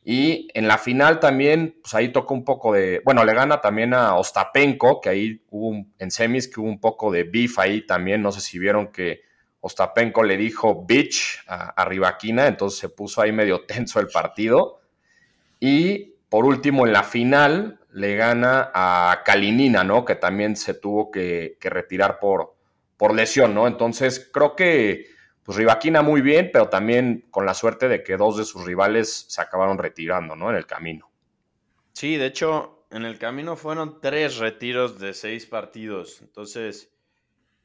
Y 0.03 0.47
en 0.53 0.67
la 0.67 0.77
final 0.77 1.19
también, 1.19 1.77
pues 1.81 1.93
ahí 1.93 2.11
tocó 2.11 2.33
un 2.33 2.43
poco 2.43 2.73
de, 2.73 3.01
bueno, 3.05 3.23
le 3.25 3.33
gana 3.33 3.61
también 3.61 3.93
a 3.93 4.15
Ostapenko, 4.15 5.01
que 5.01 5.09
ahí 5.09 5.41
hubo 5.51 5.85
en 5.99 6.11
semis 6.11 6.47
que 6.47 6.59
hubo 6.59 6.69
un 6.69 6.79
poco 6.79 7.11
de 7.11 7.23
beef 7.23 7.59
ahí 7.59 7.85
también, 7.85 8.21
no 8.21 8.31
sé 8.31 8.41
si 8.41 8.57
vieron 8.57 8.91
que 8.91 9.21
Ostapenko 9.61 10.23
le 10.23 10.37
dijo 10.37 10.83
bitch 10.85 11.43
a 11.47 11.83
Rivaquina, 11.85 12.47
entonces 12.47 12.79
se 12.79 12.89
puso 12.89 13.21
ahí 13.21 13.31
medio 13.31 13.61
tenso 13.67 13.99
el 13.99 14.07
partido. 14.07 14.79
Y 15.59 16.15
por 16.29 16.45
último, 16.45 16.87
en 16.87 16.93
la 16.93 17.03
final 17.03 17.78
le 17.91 18.15
gana 18.15 18.71
a 18.73 19.21
Kalinina, 19.25 19.83
¿no? 19.83 20.05
Que 20.05 20.15
también 20.15 20.55
se 20.55 20.73
tuvo 20.73 21.11
que, 21.11 21.57
que 21.59 21.69
retirar 21.69 22.19
por, 22.19 22.55
por 22.97 23.13
lesión, 23.13 23.53
¿no? 23.53 23.67
Entonces 23.67 24.29
creo 24.31 24.55
que 24.55 25.07
pues 25.49 25.57
Rivaquina 25.57 26.03
muy 26.03 26.21
bien, 26.21 26.51
pero 26.53 26.69
también 26.69 27.25
con 27.31 27.43
la 27.43 27.55
suerte 27.55 27.87
de 27.87 28.03
que 28.03 28.17
dos 28.17 28.37
de 28.37 28.45
sus 28.45 28.65
rivales 28.65 29.25
se 29.29 29.41
acabaron 29.41 29.79
retirando, 29.79 30.35
¿no? 30.35 30.51
En 30.51 30.55
el 30.55 30.67
camino. 30.67 31.09
Sí, 31.93 32.17
de 32.17 32.27
hecho, 32.27 32.85
en 32.91 33.03
el 33.03 33.17
camino 33.17 33.55
fueron 33.55 33.99
tres 33.99 34.37
retiros 34.37 34.99
de 34.99 35.15
seis 35.15 35.47
partidos. 35.47 36.21
Entonces, 36.21 36.93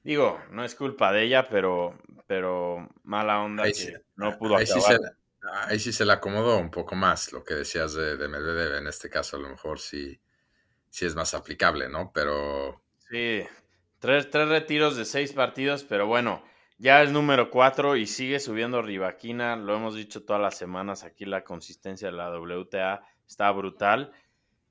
digo, 0.02 0.40
no 0.50 0.64
es 0.64 0.74
culpa 0.74 1.12
de 1.12 1.24
ella, 1.24 1.46
pero, 1.48 1.98
pero 2.26 2.88
mala 3.02 3.42
onda 3.42 3.64
que 3.64 3.96
no 4.16 4.38
pudo 4.38 4.56
ahí 4.56 4.64
acabar. 4.64 4.82
Sí 4.82 4.96
se, 4.96 5.23
ahí 5.52 5.78
sí 5.78 5.92
se 5.92 6.04
le 6.04 6.12
acomodó 6.12 6.58
un 6.58 6.70
poco 6.70 6.94
más 6.94 7.32
lo 7.32 7.44
que 7.44 7.54
decías 7.54 7.94
de, 7.94 8.16
de 8.16 8.28
Medvedev. 8.28 8.76
En 8.76 8.86
este 8.86 9.10
caso, 9.10 9.36
a 9.36 9.40
lo 9.40 9.48
mejor 9.48 9.78
sí, 9.78 10.20
sí 10.90 11.06
es 11.06 11.14
más 11.14 11.34
aplicable, 11.34 11.88
¿no? 11.88 12.10
Pero. 12.12 12.82
Sí, 13.10 13.42
tres, 13.98 14.30
tres 14.30 14.48
retiros 14.48 14.96
de 14.96 15.04
seis 15.04 15.32
partidos, 15.32 15.84
pero 15.84 16.06
bueno 16.06 16.42
ya 16.78 17.02
es 17.02 17.12
número 17.12 17.50
4 17.50 17.96
y 17.96 18.06
sigue 18.06 18.40
subiendo 18.40 18.82
Rivaquina. 18.82 19.56
Lo 19.56 19.76
hemos 19.76 19.94
dicho 19.94 20.24
todas 20.24 20.42
las 20.42 20.58
semanas. 20.58 21.04
Aquí 21.04 21.24
la 21.24 21.44
consistencia 21.44 22.08
de 22.10 22.16
la 22.16 22.30
WTA 22.36 23.02
está 23.26 23.50
brutal. 23.52 24.12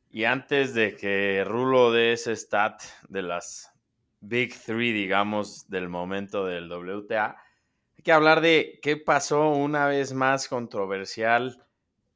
Y 0.10 0.26
antes 0.26 0.74
de 0.74 0.96
que 0.96 1.44
Rulo 1.46 1.92
dé 1.92 2.14
ese 2.14 2.36
stat 2.36 2.82
de 3.08 3.22
las 3.24 3.72
Big 4.20 4.54
Three, 4.54 4.92
digamos, 4.92 5.70
del 5.70 5.90
momento 5.90 6.46
del 6.46 6.72
WTA, 6.72 7.38
que 8.04 8.12
hablar 8.12 8.42
de 8.42 8.80
qué 8.82 8.98
pasó 8.98 9.50
una 9.50 9.88
vez 9.88 10.14
más 10.14 10.48
controversial 10.48 11.66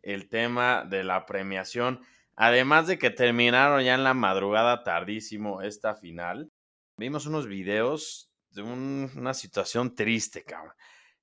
el 0.01 0.29
tema 0.29 0.85
de 0.87 1.03
la 1.03 1.25
premiación. 1.25 2.01
Además 2.35 2.87
de 2.87 2.97
que 2.97 3.09
terminaron 3.09 3.83
ya 3.83 3.95
en 3.95 4.03
la 4.03 4.13
madrugada 4.13 4.83
tardísimo 4.83 5.61
esta 5.61 5.95
final, 5.95 6.51
vimos 6.97 7.25
unos 7.25 7.47
videos 7.47 8.31
de 8.51 8.61
un, 8.61 9.11
una 9.15 9.33
situación 9.33 9.95
triste, 9.95 10.43
cabrón. 10.43 10.73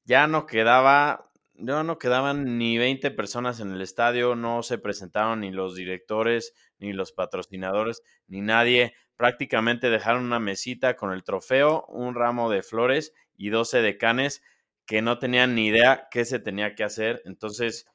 Ya 0.04 0.26
no 0.26 0.46
quedaba, 0.46 1.30
ya 1.54 1.82
no 1.84 1.98
quedaban 1.98 2.58
ni 2.58 2.78
20 2.78 3.10
personas 3.12 3.60
en 3.60 3.72
el 3.72 3.80
estadio, 3.80 4.34
no 4.34 4.62
se 4.62 4.78
presentaron 4.78 5.40
ni 5.40 5.50
los 5.50 5.74
directores, 5.76 6.54
ni 6.78 6.92
los 6.92 7.12
patrocinadores, 7.12 8.02
ni 8.26 8.40
nadie. 8.40 8.94
Prácticamente 9.16 9.90
dejaron 9.90 10.24
una 10.24 10.40
mesita 10.40 10.96
con 10.96 11.12
el 11.12 11.22
trofeo, 11.22 11.84
un 11.86 12.14
ramo 12.14 12.50
de 12.50 12.62
flores 12.62 13.12
y 13.36 13.50
12 13.50 13.82
decanes 13.82 14.42
que 14.86 15.02
no 15.02 15.18
tenían 15.18 15.54
ni 15.54 15.68
idea 15.68 16.08
qué 16.10 16.24
se 16.24 16.38
tenía 16.38 16.74
que 16.74 16.84
hacer. 16.84 17.22
Entonces, 17.24 17.86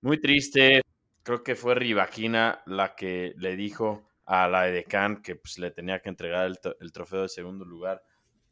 muy 0.00 0.20
triste. 0.20 0.82
Creo 1.22 1.42
que 1.42 1.54
fue 1.54 1.74
Rivaquina 1.74 2.62
la 2.66 2.94
que 2.94 3.34
le 3.36 3.56
dijo 3.56 4.08
a 4.24 4.48
la 4.48 4.68
Edecán 4.68 5.22
que 5.22 5.36
pues, 5.36 5.58
le 5.58 5.70
tenía 5.70 6.00
que 6.00 6.08
entregar 6.08 6.46
el, 6.46 6.58
el 6.80 6.92
trofeo 6.92 7.22
de 7.22 7.28
segundo 7.28 7.64
lugar 7.64 8.02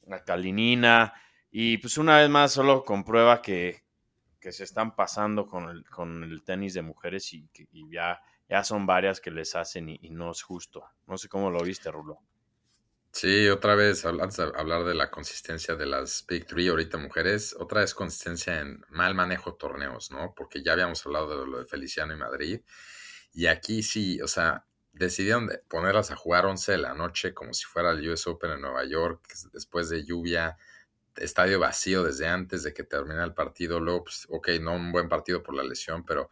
la 0.08 0.24
calinina, 0.24 1.12
y 1.50 1.78
pues 1.78 1.98
una 1.98 2.18
vez 2.18 2.28
más 2.28 2.52
solo 2.52 2.84
comprueba 2.84 3.40
que, 3.40 3.84
que 4.40 4.52
se 4.52 4.64
están 4.64 4.94
pasando 4.94 5.46
con 5.46 5.68
el, 5.68 5.88
con 5.88 6.24
el 6.24 6.42
tenis 6.42 6.74
de 6.74 6.82
mujeres 6.82 7.32
y, 7.32 7.48
ya, 7.90 8.20
ya 8.48 8.64
son 8.64 8.86
varias 8.86 9.20
que 9.20 9.30
les 9.30 9.54
hacen 9.54 9.88
y, 9.88 10.10
no 10.10 10.30
es 10.30 10.42
justo. 10.42 10.84
No 11.06 11.16
sé 11.16 11.28
cómo 11.28 11.50
lo 11.50 11.62
viste, 11.62 11.90
Rulo. 11.90 12.18
Sí, 13.12 13.48
otra 13.48 13.74
vez, 13.74 14.04
antes 14.04 14.36
de 14.36 14.44
hablar 14.44 14.84
de 14.84 14.94
la 14.94 15.10
consistencia 15.10 15.74
de 15.74 15.86
las 15.86 16.24
Big 16.28 16.46
Three 16.46 16.68
ahorita 16.68 16.98
mujeres, 16.98 17.56
otra 17.58 17.80
vez 17.80 17.94
consistencia 17.94 18.60
en 18.60 18.84
mal 18.90 19.14
manejo 19.14 19.52
de 19.52 19.56
torneos, 19.58 20.10
¿no? 20.10 20.34
Porque 20.36 20.62
ya 20.62 20.72
habíamos 20.74 21.04
hablado 21.06 21.40
de 21.40 21.46
lo 21.50 21.58
de 21.58 21.66
Feliciano 21.66 22.12
y 22.14 22.16
Madrid. 22.16 22.60
Y 23.32 23.46
aquí 23.46 23.82
sí, 23.82 24.20
o 24.22 24.28
sea, 24.28 24.66
decidieron 24.92 25.50
ponerlas 25.68 26.10
a 26.10 26.16
jugar 26.16 26.46
11 26.46 26.72
de 26.72 26.78
la 26.78 26.94
noche 26.94 27.34
como 27.34 27.54
si 27.54 27.64
fuera 27.66 27.92
el 27.92 28.08
US 28.10 28.26
Open 28.28 28.52
en 28.52 28.60
Nueva 28.62 28.84
York, 28.84 29.22
después 29.52 29.88
de 29.88 30.04
lluvia, 30.04 30.56
estadio 31.16 31.60
vacío 31.60 32.04
desde 32.04 32.28
antes 32.28 32.62
de 32.64 32.74
que 32.74 32.84
terminara 32.84 33.24
el 33.26 33.34
partido, 33.34 33.80
luego, 33.80 34.04
pues, 34.04 34.26
ok, 34.30 34.48
no 34.60 34.74
un 34.74 34.92
buen 34.92 35.08
partido 35.08 35.42
por 35.42 35.54
la 35.56 35.64
lesión, 35.64 36.04
pero 36.04 36.30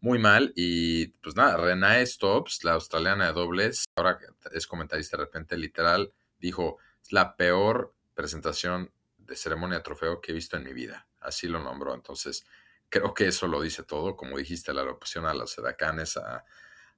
muy 0.00 0.18
mal. 0.18 0.52
Y 0.56 1.08
pues 1.22 1.36
nada, 1.36 1.56
Renae 1.56 2.06
Stops, 2.06 2.64
la 2.64 2.72
australiana 2.72 3.26
de 3.26 3.32
dobles, 3.32 3.84
ahora 3.96 4.18
es 4.52 4.66
comentarista 4.66 5.16
de 5.16 5.24
repente, 5.24 5.56
literal, 5.56 6.12
dijo, 6.38 6.78
es 7.02 7.12
la 7.12 7.36
peor 7.36 7.94
presentación 8.14 8.92
de 9.18 9.36
ceremonia 9.36 9.78
de 9.78 9.84
trofeo 9.84 10.20
que 10.20 10.32
he 10.32 10.34
visto 10.34 10.56
en 10.56 10.64
mi 10.64 10.72
vida. 10.72 11.06
Así 11.20 11.48
lo 11.48 11.62
nombró. 11.62 11.94
Entonces, 11.94 12.46
creo 12.88 13.14
que 13.14 13.26
eso 13.26 13.46
lo 13.46 13.60
dice 13.60 13.82
todo. 13.82 14.16
Como 14.16 14.38
dijiste, 14.38 14.72
la 14.72 14.82
opción 14.84 15.26
a 15.26 15.34
los 15.34 15.56
edacanes, 15.58 16.16
a 16.16 16.44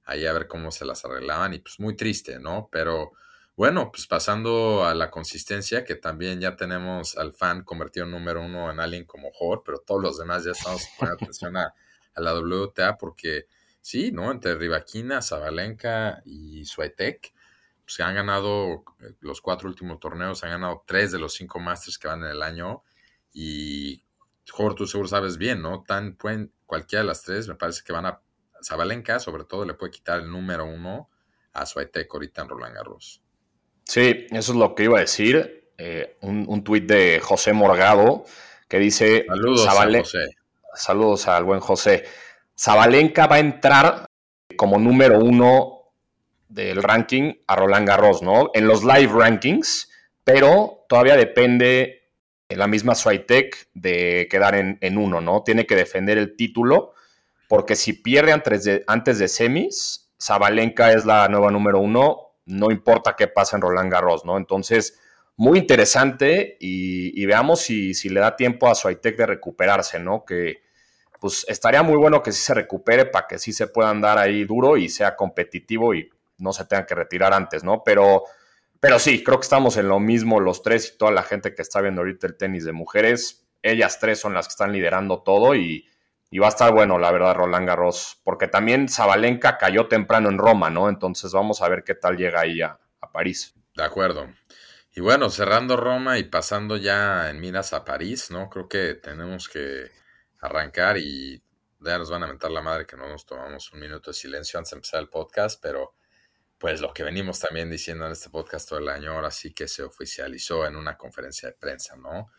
ahí 0.09 0.25
a 0.25 0.33
ver 0.33 0.47
cómo 0.47 0.71
se 0.71 0.85
las 0.85 1.05
arreglaban 1.05 1.53
y 1.53 1.59
pues 1.59 1.79
muy 1.79 1.95
triste, 1.95 2.39
¿no? 2.39 2.67
Pero 2.71 3.11
bueno, 3.55 3.91
pues 3.91 4.07
pasando 4.07 4.85
a 4.85 4.95
la 4.95 5.11
consistencia, 5.11 5.83
que 5.83 5.95
también 5.95 6.39
ya 6.39 6.55
tenemos 6.55 7.17
al 7.17 7.33
fan 7.33 7.63
convertido 7.63 8.05
en 8.05 8.11
número 8.11 8.41
uno 8.41 8.71
en 8.71 8.79
alguien 8.79 9.05
como 9.05 9.29
Hort, 9.39 9.63
pero 9.65 9.79
todos 9.79 10.01
los 10.01 10.17
demás 10.17 10.45
ya 10.45 10.51
estamos 10.51 10.81
poniendo 10.97 11.23
atención 11.23 11.57
a, 11.57 11.73
a, 12.19 12.21
la 12.21 12.33
WTA 12.33 12.97
porque 12.97 13.47
sí, 13.81 14.11
¿no? 14.11 14.31
Entre 14.31 14.55
Rivaquina, 14.55 15.21
Zabalenka 15.21 16.21
y 16.25 16.65
Swiatek, 16.65 17.33
pues 17.83 17.99
han 18.01 18.15
ganado 18.15 18.83
eh, 19.01 19.13
los 19.21 19.41
cuatro 19.41 19.67
últimos 19.67 19.99
torneos, 19.99 20.43
han 20.43 20.51
ganado 20.51 20.83
tres 20.85 21.11
de 21.11 21.19
los 21.19 21.33
cinco 21.33 21.59
Masters 21.59 21.97
que 21.97 22.07
van 22.07 22.23
en 22.23 22.31
el 22.31 22.43
año 22.43 22.83
y 23.33 24.03
Hort, 24.57 24.77
tú 24.77 24.87
seguro 24.87 25.07
sabes 25.07 25.37
bien, 25.37 25.61
¿no? 25.61 25.83
Tan 25.83 26.15
pueden, 26.15 26.51
cualquiera 26.65 27.03
de 27.03 27.07
las 27.07 27.23
tres, 27.23 27.47
me 27.47 27.55
parece 27.55 27.83
que 27.85 27.93
van 27.93 28.05
a 28.05 28.21
Zabalenka, 28.63 29.19
sobre 29.19 29.43
todo, 29.43 29.65
le 29.65 29.73
puede 29.73 29.91
quitar 29.91 30.19
el 30.19 30.29
número 30.29 30.65
uno 30.65 31.09
a 31.53 31.65
Swiatek 31.65 32.13
ahorita 32.13 32.41
en 32.41 32.49
Roland 32.49 32.75
Garros. 32.75 33.21
Sí, 33.83 34.27
eso 34.29 34.51
es 34.51 34.57
lo 34.57 34.75
que 34.75 34.83
iba 34.83 34.97
a 34.97 35.01
decir. 35.01 35.71
Eh, 35.77 36.17
un, 36.21 36.45
un 36.47 36.63
tuit 36.63 36.85
de 36.85 37.19
José 37.21 37.53
Morgado 37.53 38.25
que 38.67 38.79
dice: 38.79 39.25
Saludos 39.27 39.67
José. 39.67 40.38
Saludos 40.73 41.27
al 41.27 41.43
buen 41.43 41.59
José. 41.59 42.05
Zabalenka 42.57 43.27
va 43.27 43.37
a 43.37 43.39
entrar 43.39 44.05
como 44.55 44.77
número 44.77 45.19
uno 45.19 45.93
del 46.47 46.81
ranking 46.81 47.33
a 47.47 47.55
Roland 47.55 47.87
Garros, 47.87 48.21
¿no? 48.21 48.51
En 48.53 48.67
los 48.67 48.83
live 48.83 49.11
rankings, 49.13 49.89
pero 50.23 50.85
todavía 50.89 51.15
depende 51.15 52.11
la 52.49 52.67
misma 52.67 52.95
Swiatek 52.95 53.69
de 53.73 54.27
quedar 54.29 54.55
en, 54.55 54.77
en 54.81 54.97
uno, 54.97 55.21
¿no? 55.21 55.43
Tiene 55.43 55.65
que 55.65 55.75
defender 55.75 56.17
el 56.17 56.35
título 56.35 56.93
porque 57.49 57.75
si 57.75 57.93
pierde 57.93 58.31
antes 58.31 58.63
de, 58.63 58.83
antes 58.85 59.17
de 59.17 59.27
semis, 59.27 60.11
Zabalenka 60.21 60.93
es 60.93 61.03
la 61.03 61.27
nueva 61.29 61.49
número 61.49 61.79
uno, 61.79 62.35
no 62.45 62.69
importa 62.69 63.15
qué 63.17 63.27
pasa 63.27 63.57
en 63.57 63.63
Roland 63.63 63.91
Garros, 63.91 64.23
¿no? 64.23 64.37
Entonces, 64.37 64.99
muy 65.39 65.59
interesante 65.59 66.57
y, 66.59 67.25
veamos 67.25 67.61
si, 67.61 67.93
le 68.09 68.19
da 68.19 68.35
tiempo 68.35 68.67
a 68.67 68.75
Swiatek 68.75 69.15
de 69.15 69.25
recuperarse, 69.25 69.97
¿no? 69.97 70.25
Que 70.25 70.63
pues 71.17 71.45
estaría 71.47 71.81
muy 71.81 71.95
bueno 71.95 72.21
que 72.21 72.33
sí 72.33 72.41
se 72.41 72.53
recupere 72.53 73.05
para 73.05 73.25
que 73.25 73.39
sí 73.39 73.53
se 73.53 73.67
pueda 73.67 73.89
andar 73.89 74.17
ahí 74.17 74.43
duro 74.43 74.75
y 74.75 74.89
sea 74.89 75.15
competitivo 75.15 75.93
y 75.93 76.09
no 76.39 76.51
se 76.51 76.65
tenga 76.65 76.85
que 76.85 76.93
retirar 76.93 77.33
antes, 77.33 77.63
¿no? 77.63 77.83
Pero, 77.85 78.25
pero 78.81 78.99
sí, 78.99 79.23
creo 79.23 79.39
que 79.39 79.45
estamos 79.45 79.77
en 79.77 79.87
lo 79.87 80.01
mismo 80.01 80.41
los 80.41 80.61
tres 80.61 80.91
y 80.93 80.97
toda 80.97 81.11
la 81.11 81.23
gente 81.23 81.55
que 81.55 81.61
está 81.61 81.79
viendo 81.79 82.01
ahorita 82.01 82.27
el 82.27 82.35
tenis 82.35 82.65
de 82.65 82.73
mujeres. 82.73 83.47
Ellas 83.61 83.97
tres 83.97 84.19
son 84.19 84.33
las 84.33 84.47
que 84.47 84.51
están 84.51 84.73
liderando 84.73 85.23
todo 85.23 85.55
y, 85.55 85.85
y 86.31 86.39
va 86.39 86.47
a 86.47 86.49
estar 86.49 86.73
bueno, 86.73 86.99
la 86.99 87.11
verdad, 87.11 87.35
Roland 87.35 87.65
Garros, 87.65 88.19
porque 88.25 88.49
también 88.49 88.89
Zabalenka 88.89 89.57
cayó 89.57 89.87
temprano 89.87 90.27
en 90.27 90.37
Roma, 90.37 90.69
¿no? 90.69 90.89
Entonces 90.89 91.31
vamos 91.31 91.61
a 91.61 91.69
ver 91.69 91.85
qué 91.85 91.95
tal 91.95 92.17
llega 92.17 92.41
ahí 92.41 92.61
a, 92.61 92.77
París. 93.13 93.55
De 93.75 93.83
acuerdo. 93.83 94.27
Y 94.91 95.01
bueno, 95.01 95.29
cerrando 95.29 95.77
Roma 95.77 96.17
y 96.17 96.23
pasando 96.23 96.75
ya 96.75 97.29
en 97.29 97.39
miras 97.39 97.73
a 97.73 97.85
París, 97.85 98.31
¿no? 98.31 98.49
Creo 98.49 98.67
que 98.67 98.95
tenemos 98.95 99.47
que 99.47 99.91
arrancar 100.39 100.97
y 100.97 101.43
ya 101.79 101.97
nos 101.97 102.09
van 102.09 102.23
a 102.23 102.27
mentar 102.27 102.51
la 102.51 102.61
madre 102.61 102.85
que 102.85 102.97
no 102.97 103.07
nos 103.07 103.25
tomamos 103.25 103.71
un 103.71 103.79
minuto 103.79 104.09
de 104.09 104.15
silencio 104.15 104.57
antes 104.57 104.71
de 104.71 104.77
empezar 104.77 104.99
el 104.99 105.09
podcast, 105.09 105.61
pero 105.61 105.93
pues 106.57 106.81
lo 106.81 106.91
que 106.93 107.03
venimos 107.03 107.39
también 107.39 107.69
diciendo 107.69 108.05
en 108.05 108.11
este 108.11 108.29
podcast 108.29 108.67
todo 108.67 108.79
el 108.79 108.89
año, 108.89 109.13
ahora 109.13 109.31
sí 109.31 109.53
que 109.53 109.67
se 109.67 109.83
oficializó 109.83 110.65
en 110.65 110.75
una 110.75 110.97
conferencia 110.97 111.49
de 111.49 111.55
prensa, 111.55 111.95
¿no? 111.95 112.31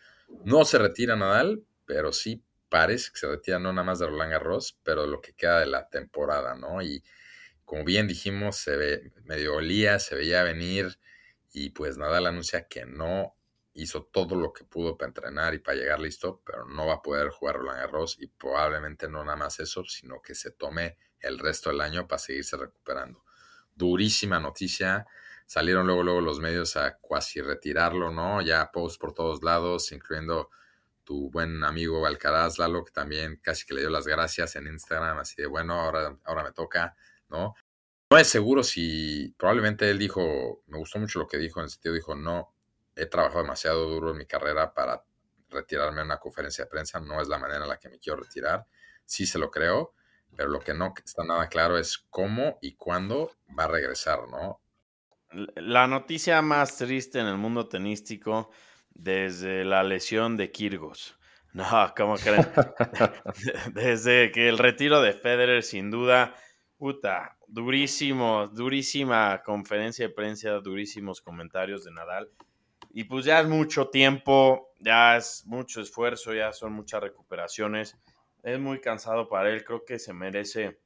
No 0.44 0.64
se 0.64 0.78
retira 0.78 1.16
Nadal, 1.16 1.64
pero 1.86 2.12
sí 2.12 2.44
pares 2.68 3.10
que 3.10 3.18
se 3.18 3.28
retiran 3.28 3.62
no 3.62 3.72
nada 3.72 3.84
más 3.84 3.98
de 3.98 4.06
Roland 4.06 4.32
Garros, 4.32 4.78
pero 4.82 5.06
lo 5.06 5.20
que 5.20 5.32
queda 5.32 5.60
de 5.60 5.66
la 5.66 5.88
temporada, 5.88 6.54
¿no? 6.54 6.82
Y 6.82 7.02
como 7.64 7.84
bien 7.84 8.06
dijimos, 8.06 8.56
se 8.56 8.76
ve 8.76 9.12
medio 9.24 9.54
olía, 9.54 9.98
se 9.98 10.14
veía 10.16 10.42
venir 10.42 10.98
y 11.52 11.70
pues 11.70 11.98
Nadal 11.98 12.26
anuncia 12.26 12.68
que 12.68 12.86
no 12.86 13.36
hizo 13.74 14.04
todo 14.04 14.36
lo 14.36 14.52
que 14.52 14.64
pudo 14.64 14.96
para 14.96 15.08
entrenar 15.08 15.54
y 15.54 15.58
para 15.58 15.76
llegar 15.76 16.00
listo, 16.00 16.42
pero 16.44 16.64
no 16.66 16.86
va 16.86 16.94
a 16.94 17.02
poder 17.02 17.30
jugar 17.30 17.56
Roland 17.56 17.78
Garros 17.78 18.16
y 18.20 18.26
probablemente 18.26 19.08
no 19.08 19.24
nada 19.24 19.36
más 19.36 19.60
eso, 19.60 19.84
sino 19.84 20.20
que 20.20 20.34
se 20.34 20.50
tome 20.50 20.96
el 21.20 21.38
resto 21.38 21.70
del 21.70 21.80
año 21.80 22.06
para 22.06 22.18
seguirse 22.18 22.56
recuperando. 22.56 23.24
Durísima 23.74 24.40
noticia. 24.40 25.06
Salieron 25.46 25.86
luego, 25.86 26.02
luego 26.02 26.20
los 26.20 26.40
medios 26.40 26.76
a 26.76 26.96
cuasi 26.98 27.40
retirarlo, 27.40 28.10
¿no? 28.10 28.40
Ya 28.40 28.70
post 28.70 29.00
por 29.00 29.12
todos 29.12 29.42
lados, 29.42 29.90
incluyendo 29.92 30.50
tu 31.04 31.30
buen 31.30 31.64
amigo 31.64 32.06
Alcaraz, 32.06 32.58
Lalo, 32.58 32.84
que 32.84 32.92
también 32.92 33.40
casi 33.42 33.66
que 33.66 33.74
le 33.74 33.80
dio 33.80 33.90
las 33.90 34.06
gracias 34.06 34.54
en 34.56 34.66
Instagram, 34.68 35.18
así 35.18 35.42
de 35.42 35.48
bueno, 35.48 35.74
ahora, 35.74 36.16
ahora 36.24 36.44
me 36.44 36.52
toca, 36.52 36.96
¿no? 37.28 37.54
No 38.10 38.18
es 38.18 38.26
seguro 38.26 38.64
si 38.64 39.32
probablemente 39.38 39.88
él 39.88 39.98
dijo, 39.98 40.64
me 40.66 40.78
gustó 40.78 40.98
mucho 40.98 41.20
lo 41.20 41.28
que 41.28 41.38
dijo, 41.38 41.60
en 41.60 41.64
el 41.64 41.70
sentido 41.70 41.94
dijo, 41.94 42.16
no, 42.16 42.52
he 42.96 43.06
trabajado 43.06 43.42
demasiado 43.42 43.88
duro 43.88 44.10
en 44.10 44.18
mi 44.18 44.26
carrera 44.26 44.74
para 44.74 45.04
retirarme 45.48 46.00
en 46.00 46.06
una 46.06 46.18
conferencia 46.18 46.64
de 46.64 46.70
prensa, 46.70 46.98
no 46.98 47.20
es 47.20 47.28
la 47.28 47.38
manera 47.38 47.62
en 47.62 47.68
la 47.68 47.78
que 47.78 47.88
me 47.88 48.00
quiero 48.00 48.20
retirar, 48.20 48.66
sí 49.04 49.26
se 49.26 49.38
lo 49.38 49.48
creo, 49.48 49.94
pero 50.36 50.48
lo 50.48 50.58
que 50.58 50.74
no 50.74 50.92
está 51.04 51.22
nada 51.22 51.48
claro 51.48 51.78
es 51.78 51.98
cómo 52.10 52.58
y 52.60 52.74
cuándo 52.74 53.30
va 53.56 53.64
a 53.64 53.68
regresar, 53.68 54.18
¿no? 54.28 54.60
La 55.54 55.86
noticia 55.86 56.42
más 56.42 56.78
triste 56.78 57.20
en 57.20 57.26
el 57.26 57.36
mundo 57.36 57.68
tenístico 57.68 58.50
desde 58.90 59.64
la 59.64 59.84
lesión 59.84 60.36
de 60.36 60.50
Kirgos. 60.50 61.16
No, 61.52 61.66
¿cómo 61.96 62.14
creen? 62.14 62.46
desde 63.74 64.30
que 64.30 64.48
el 64.48 64.56
retiro 64.56 65.02
de 65.02 65.12
Federer, 65.12 65.64
sin 65.64 65.90
duda, 65.90 66.32
puta, 66.80 67.36
durísimo, 67.46 68.48
durísima 68.48 69.42
conferencia 69.44 70.08
de 70.08 70.14
prensa, 70.14 70.48
durísimos 70.60 71.20
comentarios 71.20 71.84
de 71.84 71.90
Nadal. 71.90 72.30
Y 72.94 73.04
pues 73.04 73.26
ya 73.26 73.38
es 73.40 73.46
mucho 73.46 73.88
tiempo, 73.90 74.72
ya 74.78 75.18
es 75.18 75.44
mucho 75.46 75.82
esfuerzo, 75.82 76.32
ya 76.32 76.54
son 76.54 76.72
muchas 76.72 77.02
recuperaciones. 77.02 77.98
Es 78.42 78.58
muy 78.58 78.80
cansado 78.80 79.28
para 79.28 79.50
él, 79.50 79.62
creo 79.62 79.84
que 79.84 79.98
se 79.98 80.14
merece 80.14 80.80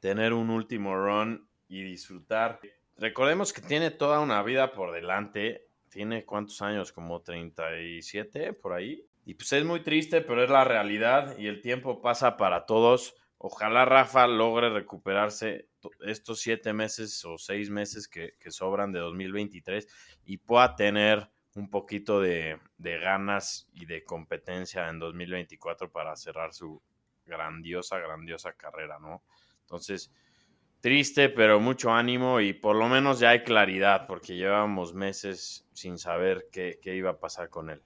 tener 0.00 0.34
un 0.34 0.50
último 0.50 0.94
run 0.94 1.48
y 1.66 1.82
disfrutar. 1.82 2.60
Recordemos 2.98 3.54
que 3.54 3.62
tiene 3.62 3.90
toda 3.90 4.20
una 4.20 4.42
vida 4.42 4.74
por 4.74 4.92
delante. 4.92 5.66
Tiene 5.88 6.26
cuántos 6.26 6.60
años, 6.60 6.92
como 6.92 7.22
37 7.22 8.52
por 8.52 8.74
ahí. 8.74 9.06
Y 9.24 9.32
pues 9.32 9.50
es 9.54 9.64
muy 9.64 9.80
triste, 9.80 10.20
pero 10.20 10.44
es 10.44 10.50
la 10.50 10.64
realidad 10.64 11.38
y 11.38 11.46
el 11.46 11.62
tiempo 11.62 12.02
pasa 12.02 12.36
para 12.36 12.66
todos. 12.66 13.14
Ojalá 13.44 13.84
Rafa 13.84 14.28
logre 14.28 14.70
recuperarse 14.70 15.66
estos 16.06 16.38
siete 16.40 16.72
meses 16.72 17.24
o 17.24 17.38
seis 17.38 17.70
meses 17.70 18.06
que, 18.06 18.34
sobran 18.50 18.92
de 18.92 19.00
2023 19.00 19.88
y 20.26 20.38
pueda 20.38 20.76
tener 20.76 21.28
un 21.56 21.68
poquito 21.68 22.20
de, 22.20 22.60
ganas 22.78 23.68
y 23.72 23.86
de 23.86 24.04
competencia 24.04 24.88
en 24.88 25.00
2024 25.00 25.90
para 25.90 26.14
cerrar 26.14 26.54
su 26.54 26.80
grandiosa, 27.26 27.98
grandiosa 27.98 28.52
carrera, 28.52 29.00
¿no? 29.00 29.24
Entonces, 29.62 30.12
triste, 30.80 31.28
pero 31.28 31.58
mucho 31.58 31.92
ánimo 31.92 32.40
y 32.40 32.52
por 32.52 32.76
lo 32.76 32.88
menos 32.88 33.18
ya 33.18 33.30
hay 33.30 33.42
claridad, 33.42 34.06
porque 34.06 34.36
llevamos 34.36 34.94
meses 34.94 35.66
sin 35.72 35.98
saber 35.98 36.46
qué, 36.52 36.78
qué, 36.80 36.94
iba 36.94 37.10
a 37.10 37.18
pasar 37.18 37.48
con 37.48 37.70
él. 37.70 37.82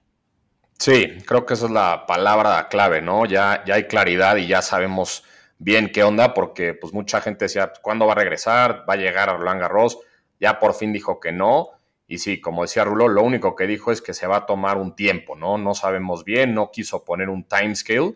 Sí, 0.77 1.17
creo 1.25 1.47
que 1.47 1.55
esa 1.55 1.65
es 1.65 1.71
la 1.71 2.05
palabra 2.05 2.67
clave, 2.67 3.01
¿no? 3.01 3.25
Ya, 3.25 3.63
ya 3.65 3.73
hay 3.73 3.87
claridad 3.87 4.35
y 4.35 4.45
ya 4.45 4.61
sabemos 4.61 5.23
bien 5.59 5.91
qué 5.91 6.03
onda, 6.03 6.33
porque 6.33 6.73
pues 6.73 6.93
mucha 6.93 7.21
gente 7.21 7.45
decía, 7.45 7.73
¿cuándo 7.81 8.05
va 8.05 8.13
a 8.13 8.17
regresar? 8.17 8.85
¿Va 8.89 8.93
a 8.93 8.97
llegar 8.97 9.29
a 9.29 9.37
Roland 9.37 9.61
Garros? 9.61 9.99
Ya 10.39 10.59
por 10.59 10.73
fin 10.73 10.93
dijo 10.93 11.19
que 11.19 11.31
no. 11.31 11.69
Y 12.07 12.19
sí, 12.19 12.39
como 12.39 12.61
decía 12.61 12.85
Rulo, 12.85 13.09
lo 13.09 13.21
único 13.21 13.55
que 13.55 13.67
dijo 13.67 13.91
es 13.91 14.01
que 14.01 14.13
se 14.13 14.27
va 14.27 14.37
a 14.37 14.45
tomar 14.45 14.77
un 14.77 14.95
tiempo, 14.95 15.35
¿no? 15.35 15.57
No 15.57 15.73
sabemos 15.73 16.23
bien, 16.23 16.53
no 16.53 16.71
quiso 16.71 17.03
poner 17.03 17.29
un 17.29 17.43
timescale. 17.43 18.15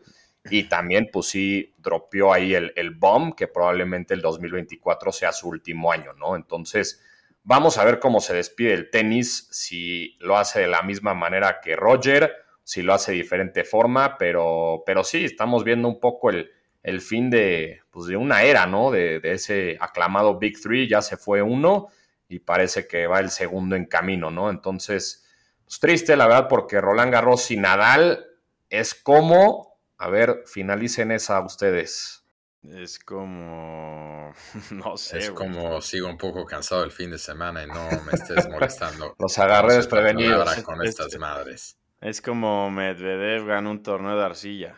Y 0.49 0.63
también, 0.63 1.09
pues 1.11 1.27
sí, 1.27 1.75
dropeó 1.77 2.33
ahí 2.33 2.55
el, 2.55 2.73
el 2.75 2.91
bomb, 2.91 3.35
que 3.35 3.47
probablemente 3.47 4.13
el 4.13 4.21
2024 4.21 5.11
sea 5.11 5.31
su 5.31 5.49
último 5.49 5.91
año, 5.91 6.13
¿no? 6.13 6.35
Entonces, 6.35 7.03
vamos 7.43 7.77
a 7.77 7.83
ver 7.83 7.99
cómo 7.99 8.21
se 8.21 8.33
despide 8.33 8.73
el 8.73 8.89
tenis, 8.89 9.47
si 9.51 10.17
lo 10.19 10.37
hace 10.37 10.61
de 10.61 10.67
la 10.67 10.81
misma 10.81 11.13
manera 11.13 11.59
que 11.61 11.75
Roger, 11.75 12.33
si 12.63 12.81
lo 12.81 12.93
hace 12.93 13.11
de 13.11 13.17
diferente 13.17 13.63
forma, 13.63 14.17
pero, 14.17 14.83
pero 14.85 15.03
sí, 15.03 15.25
estamos 15.25 15.63
viendo 15.63 15.87
un 15.87 15.99
poco 15.99 16.29
el, 16.29 16.49
el 16.83 17.01
fin 17.01 17.29
de, 17.29 17.81
pues 17.91 18.07
de 18.07 18.17
una 18.17 18.43
era, 18.43 18.65
¿no? 18.65 18.91
De, 18.91 19.19
ese 19.23 19.77
aclamado 19.79 20.39
Big 20.39 20.59
Three, 20.59 20.87
ya 20.87 21.01
se 21.01 21.17
fue 21.17 21.41
uno 21.41 21.87
y 22.27 22.39
parece 22.39 22.87
que 22.87 23.07
va 23.07 23.19
el 23.19 23.29
segundo 23.29 23.75
en 23.75 23.85
camino, 23.85 24.31
¿no? 24.31 24.49
Entonces, 24.49 25.25
pues 25.65 25.79
triste, 25.79 26.15
la 26.15 26.27
verdad, 26.27 26.47
porque 26.47 26.81
Roland 26.81 27.11
Garros 27.11 27.51
y 27.51 27.57
Nadal 27.57 28.25
es 28.69 28.95
como, 28.95 29.79
a 29.97 30.09
ver, 30.09 30.43
finalicen 30.45 31.11
esa 31.11 31.41
ustedes. 31.41 32.21
Es 32.63 32.99
como, 32.99 34.33
no 34.71 34.97
sé. 34.97 35.19
Es 35.19 35.31
como 35.31 35.81
sigo 35.81 36.07
un 36.07 36.17
poco 36.17 36.45
cansado 36.45 36.83
el 36.83 36.91
fin 36.91 37.11
de 37.11 37.17
semana 37.17 37.63
y 37.63 37.67
no 37.67 37.89
me 38.05 38.13
estés 38.13 38.47
molestando. 38.49 39.15
Los 39.19 39.37
agarré 39.37 39.75
desprevenidos. 39.75 40.55
con 40.63 40.83
estas 40.85 41.15
madres. 41.17 41.77
Es 41.99 42.21
como 42.21 42.71
Medvedev 42.71 43.45
ganó 43.45 43.71
un 43.71 43.83
torneo 43.83 44.17
de 44.17 44.25
arcilla. 44.25 44.75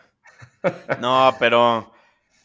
No, 1.00 1.36
pero 1.38 1.93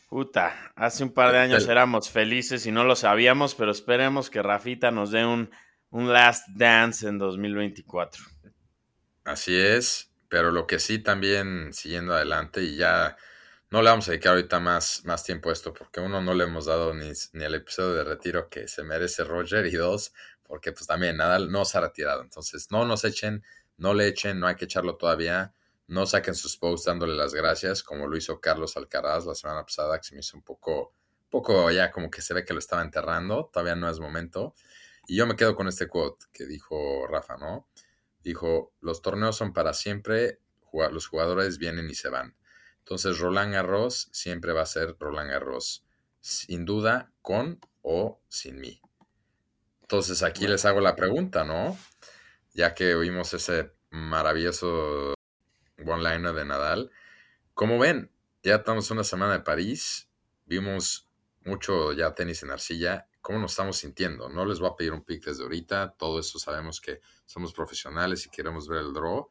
Puta, 0.09 0.73
hace 0.75 1.03
un 1.03 1.13
par 1.13 1.31
de 1.31 1.37
años 1.37 1.67
éramos 1.67 2.09
felices 2.09 2.65
y 2.65 2.71
no 2.71 2.83
lo 2.83 2.95
sabíamos, 2.95 3.53
pero 3.53 3.71
esperemos 3.71 4.31
que 4.31 4.41
Rafita 4.41 4.89
nos 4.89 5.11
dé 5.11 5.23
un, 5.23 5.51
un 5.91 6.11
last 6.11 6.47
dance 6.49 7.07
en 7.07 7.19
2024. 7.19 8.23
Así 9.23 9.55
es, 9.55 10.11
pero 10.27 10.49
lo 10.49 10.65
que 10.65 10.79
sí 10.79 10.97
también 10.97 11.73
siguiendo 11.73 12.15
adelante 12.15 12.63
y 12.63 12.75
ya 12.75 13.17
no 13.69 13.83
le 13.83 13.91
vamos 13.91 14.07
a 14.07 14.11
dedicar 14.11 14.31
ahorita 14.31 14.59
más, 14.59 15.03
más 15.05 15.23
tiempo 15.23 15.51
a 15.51 15.53
esto 15.53 15.75
porque 15.75 15.99
uno 15.99 16.23
no 16.23 16.33
le 16.33 16.45
hemos 16.45 16.65
dado 16.65 16.95
ni, 16.95 17.11
ni 17.33 17.43
el 17.43 17.53
episodio 17.53 17.93
de 17.93 18.03
retiro 18.03 18.49
que 18.49 18.67
se 18.67 18.81
merece 18.81 19.23
Roger 19.23 19.67
y 19.67 19.73
dos, 19.73 20.11
porque 20.41 20.71
pues 20.71 20.87
también 20.87 21.17
nada 21.17 21.37
no 21.37 21.65
se 21.65 21.77
ha 21.77 21.81
retirado. 21.81 22.23
Entonces 22.23 22.71
no 22.71 22.83
nos 22.83 23.05
echen, 23.05 23.43
no 23.77 23.93
le 23.93 24.07
echen, 24.07 24.39
no 24.39 24.47
hay 24.47 24.55
que 24.55 24.65
echarlo 24.65 24.95
todavía 24.95 25.53
no 25.89 26.05
saquen 26.05 26.35
sus 26.35 26.55
posts 26.55 26.85
dándole 26.85 27.15
las 27.15 27.33
gracias, 27.33 27.81
como 27.81 28.07
lo 28.07 28.15
hizo 28.15 28.39
Carlos 28.39 28.77
Alcaraz 28.77 29.25
la 29.25 29.33
semana 29.33 29.63
pasada, 29.63 29.97
que 29.97 30.03
se 30.03 30.13
me 30.13 30.21
hizo 30.21 30.37
un 30.37 30.43
poco, 30.43 30.93
poco 31.31 31.69
ya 31.71 31.91
como 31.91 32.11
que 32.11 32.21
se 32.21 32.35
ve 32.35 32.45
que 32.45 32.53
lo 32.53 32.59
estaba 32.59 32.83
enterrando, 32.83 33.49
todavía 33.51 33.75
no 33.75 33.89
es 33.89 33.99
momento. 33.99 34.53
Y 35.07 35.15
yo 35.15 35.25
me 35.25 35.35
quedo 35.35 35.55
con 35.55 35.67
este 35.67 35.87
quote 35.87 36.27
que 36.31 36.45
dijo 36.45 37.07
Rafa, 37.07 37.37
¿no? 37.37 37.67
Dijo, 38.21 38.71
los 38.81 39.01
torneos 39.01 39.35
son 39.35 39.51
para 39.51 39.73
siempre, 39.73 40.39
los 40.91 41.07
jugadores 41.07 41.57
vienen 41.57 41.89
y 41.89 41.95
se 41.95 42.09
van. 42.09 42.35
Entonces 42.79 43.17
Roland 43.17 43.53
Garros 43.53 44.09
siempre 44.11 44.53
va 44.53 44.61
a 44.61 44.67
ser 44.67 44.95
Roland 44.99 45.31
Garros, 45.31 45.87
sin 46.21 46.65
duda, 46.65 47.11
con 47.23 47.59
o 47.81 48.21
sin 48.27 48.59
mí. 48.59 48.79
Entonces 49.81 50.21
aquí 50.21 50.47
les 50.47 50.65
hago 50.65 50.81
la 50.81 50.95
pregunta, 50.95 51.43
¿no? 51.43 51.75
Ya 52.53 52.75
que 52.75 52.93
oímos 52.93 53.33
ese 53.33 53.73
maravilloso 53.89 55.15
one-liner 55.85 56.33
de 56.33 56.45
Nadal. 56.45 56.91
Como 57.53 57.79
ven, 57.79 58.11
ya 58.43 58.55
estamos 58.55 58.89
una 58.91 59.03
semana 59.03 59.33
de 59.33 59.39
París, 59.41 60.09
vimos 60.45 61.07
mucho 61.43 61.93
ya 61.93 62.13
tenis 62.13 62.43
en 62.43 62.51
arcilla. 62.51 63.07
¿Cómo 63.21 63.39
nos 63.39 63.51
estamos 63.51 63.77
sintiendo? 63.77 64.29
No 64.29 64.45
les 64.45 64.59
voy 64.59 64.69
a 64.69 64.75
pedir 64.75 64.93
un 64.93 65.03
pick 65.03 65.25
desde 65.25 65.43
ahorita, 65.43 65.95
todo 65.97 66.19
eso 66.19 66.39
sabemos 66.39 66.79
que 66.79 67.01
somos 67.25 67.53
profesionales 67.53 68.25
y 68.25 68.29
queremos 68.29 68.67
ver 68.67 68.79
el 68.79 68.93
draw, 68.93 69.29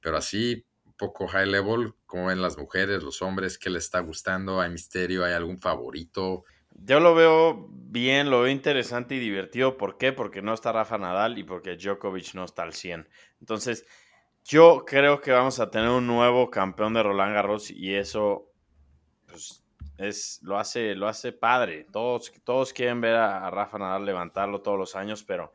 pero 0.00 0.16
así, 0.16 0.64
poco 0.96 1.28
high 1.28 1.46
level, 1.46 1.94
¿cómo 2.06 2.26
ven 2.26 2.42
las 2.42 2.58
mujeres, 2.58 3.02
los 3.02 3.22
hombres? 3.22 3.58
¿Qué 3.58 3.70
les 3.70 3.84
está 3.84 4.00
gustando? 4.00 4.60
¿Hay 4.60 4.70
misterio? 4.70 5.24
¿Hay 5.24 5.32
algún 5.32 5.58
favorito? 5.58 6.44
Yo 6.72 7.00
lo 7.00 7.14
veo 7.14 7.68
bien, 7.70 8.30
lo 8.30 8.42
veo 8.42 8.50
interesante 8.50 9.14
y 9.14 9.18
divertido. 9.18 9.76
¿Por 9.76 9.98
qué? 9.98 10.12
Porque 10.12 10.42
no 10.42 10.54
está 10.54 10.72
Rafa 10.72 10.98
Nadal 10.98 11.38
y 11.38 11.44
porque 11.44 11.76
Djokovic 11.76 12.34
no 12.34 12.44
está 12.44 12.62
al 12.62 12.72
100. 12.72 13.08
Entonces, 13.40 13.84
yo 14.48 14.84
creo 14.86 15.20
que 15.20 15.30
vamos 15.30 15.60
a 15.60 15.70
tener 15.70 15.90
un 15.90 16.06
nuevo 16.06 16.50
campeón 16.50 16.94
de 16.94 17.02
Roland 17.02 17.34
Garros 17.34 17.70
y 17.70 17.94
eso 17.94 18.50
pues, 19.26 19.62
es, 19.98 20.40
lo, 20.42 20.58
hace, 20.58 20.94
lo 20.94 21.06
hace 21.06 21.32
padre. 21.32 21.86
Todos, 21.92 22.32
todos 22.44 22.72
quieren 22.72 23.02
ver 23.02 23.16
a, 23.16 23.50
Rafa 23.50 23.78
Nadal 23.78 24.06
levantarlo 24.06 24.62
todos 24.62 24.78
los 24.78 24.96
años, 24.96 25.22
pero 25.22 25.52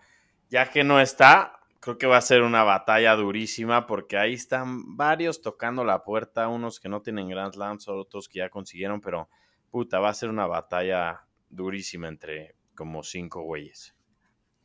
ya 0.47 0.69
que 0.69 0.83
no 0.83 1.01
está, 1.01 1.59
creo 1.79 1.97
que 1.97 2.05
va 2.05 2.17
a 2.17 2.21
ser 2.21 2.43
una 2.43 2.63
batalla 2.63 3.15
durísima 3.15 3.87
porque 3.87 4.15
ahí 4.15 4.35
están 4.35 4.95
varios 4.95 5.41
tocando 5.41 5.83
la 5.83 6.03
puerta, 6.03 6.47
unos 6.47 6.79
que 6.79 6.87
no 6.87 7.01
tienen 7.01 7.27
Grand 7.27 7.51
Slams, 7.51 7.87
otros 7.87 8.29
que 8.29 8.39
ya 8.39 8.49
consiguieron, 8.49 9.01
pero 9.01 9.27
puta, 9.71 9.99
va 9.99 10.09
a 10.09 10.13
ser 10.13 10.29
una 10.29 10.45
batalla 10.45 11.25
durísima 11.49 12.09
entre 12.09 12.55
como 12.75 13.01
cinco 13.01 13.41
güeyes. 13.41 13.95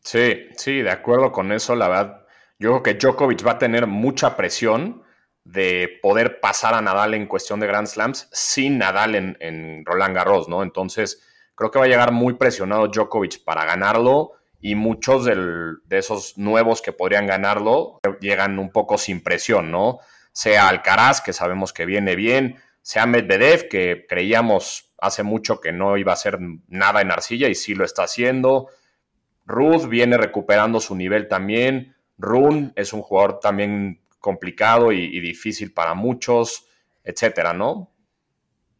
Sí, 0.02 0.48
sí, 0.54 0.82
de 0.82 0.90
acuerdo 0.90 1.32
con 1.32 1.50
eso, 1.50 1.74
la 1.74 1.88
verdad 1.88 2.27
yo 2.58 2.70
creo 2.70 2.82
que 2.82 2.94
Djokovic 2.94 3.46
va 3.46 3.52
a 3.52 3.58
tener 3.58 3.86
mucha 3.86 4.36
presión 4.36 5.02
de 5.44 5.98
poder 6.02 6.40
pasar 6.40 6.74
a 6.74 6.82
Nadal 6.82 7.14
en 7.14 7.26
cuestión 7.26 7.60
de 7.60 7.66
Grand 7.66 7.86
Slams 7.86 8.28
sin 8.32 8.78
Nadal 8.78 9.14
en, 9.14 9.84
Roland 9.86 10.14
Garros, 10.14 10.48
¿no? 10.48 10.62
Entonces, 10.62 11.22
creo 11.54 11.70
que 11.70 11.78
va 11.78 11.86
a 11.86 11.88
llegar 11.88 12.12
muy 12.12 12.34
presionado 12.34 12.88
Djokovic 12.88 13.44
para 13.44 13.64
ganarlo 13.64 14.32
y 14.60 14.74
muchos 14.74 15.24
de 15.24 15.78
esos 15.90 16.36
nuevos 16.36 16.82
que 16.82 16.92
podrían 16.92 17.26
ganarlo 17.26 18.00
llegan 18.20 18.58
un 18.58 18.70
poco 18.70 18.98
sin 18.98 19.22
presión, 19.22 19.70
¿no? 19.70 20.00
Sea 20.32 20.68
Alcaraz, 20.68 21.20
que 21.20 21.32
sabemos 21.32 21.72
que 21.72 21.86
viene 21.86 22.16
bien, 22.16 22.60
sea 22.82 23.06
Medvedev, 23.06 23.68
que 23.68 24.04
creíamos 24.08 24.92
hace 24.98 25.22
mucho 25.22 25.60
que 25.60 25.72
no 25.72 25.96
iba 25.96 26.12
a 26.12 26.14
hacer 26.14 26.38
nada 26.68 27.00
en 27.00 27.10
arcilla 27.10 27.48
y 27.48 27.54
sí 27.54 27.74
lo 27.74 27.84
está 27.84 28.02
haciendo. 28.02 28.68
Ruth 29.46 29.88
viene 29.88 30.18
recuperando 30.18 30.80
su 30.80 30.94
nivel 30.94 31.28
también. 31.28 31.94
Run 32.18 32.72
es 32.76 32.92
un 32.92 33.02
jugador 33.02 33.40
también 33.40 34.02
complicado 34.18 34.92
y, 34.92 35.20
difícil 35.20 35.72
para 35.72 35.94
muchos, 35.94 36.66
etcétera, 37.04 37.52
¿no? 37.52 37.92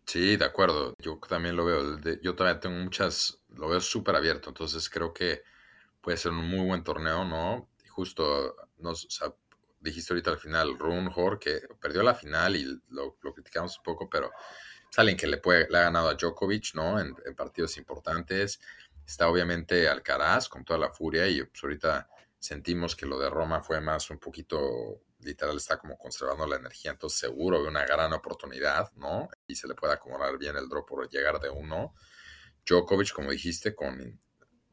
Sí, 0.05 0.37
de 0.37 0.45
acuerdo. 0.45 0.95
Yo 0.99 1.19
también 1.29 1.57
lo 1.57 1.65
veo. 1.65 2.01
Yo 2.23 2.35
también 2.35 2.61
tengo 2.61 2.77
muchas, 2.77 3.41
lo 3.51 3.69
veo 3.69 3.81
súper 3.81 4.17
abierto. 4.17 4.51
Entonces 4.51 4.91
creo 4.91 5.13
que 5.13 5.43
puede 6.01 6.17
ser 6.17 6.33
un 6.33 6.49
muy 6.49 6.67
buen 6.67 6.83
torneo, 6.83 7.25
¿no? 7.25 7.69
Y 7.85 7.89
justo 7.89 8.57
nos, 8.79 9.07
dijiste 9.81 10.13
ahorita 10.13 10.31
al 10.31 10.39
final, 10.39 10.79
Rune 10.79 11.11
Hor, 11.15 11.39
que 11.39 11.61
perdió 11.81 12.03
la 12.03 12.15
final 12.15 12.57
y 12.57 12.65
lo, 12.89 13.17
criticamos 13.35 13.77
un 13.79 13.85
poco, 13.85 14.09
pero 14.09 14.31
es 14.91 14.99
alguien 14.99 15.17
que 15.17 15.27
le, 15.27 15.39
puede, 15.39 15.69
le 15.71 15.79
ha 15.79 15.83
ganado 15.83 16.09
a 16.09 16.15
Djokovic, 16.15 16.75
¿no? 16.75 16.99
En, 16.99 17.15
partidos 17.37 17.77
importantes. 17.77 18.61
Está 19.07 19.29
obviamente 19.29 19.89
Alcaraz 19.89 20.49
con 20.49 20.65
toda 20.65 20.79
la 20.79 20.91
furia 20.91 21.29
y 21.29 21.43
pues 21.45 21.63
ahorita 21.63 22.09
sentimos 22.39 22.95
que 22.95 23.07
lo 23.07 23.19
de 23.19 23.31
Roma 23.31 23.63
fue 23.63 23.81
más 23.81 24.11
un 24.11 24.19
poquito, 24.19 25.03
literal, 25.21 25.57
está 25.57 25.79
como 25.79 25.99
conservando 25.99 26.47
la 26.47 26.57
energía, 26.57 26.93
entonces 26.93 27.19
seguro 27.19 27.63
de 27.63 27.69
una 27.69 27.85
gran 27.85 28.13
oportunidad, 28.13 28.93
¿no? 28.95 29.29
Y 29.47 29.57
se 29.57 29.69
le 29.69 29.75
puede 29.75 29.95
acomodar 29.95 30.39
bien 30.39 30.57
el 30.57 30.69
drop 30.69 30.89
por 30.89 31.09
llegar 31.09 31.41
de 31.41 31.51
uno. 31.51 31.95
Djokovic, 32.65 33.13
como 33.13 33.31
dijiste, 33.31 33.75
con 33.75 34.21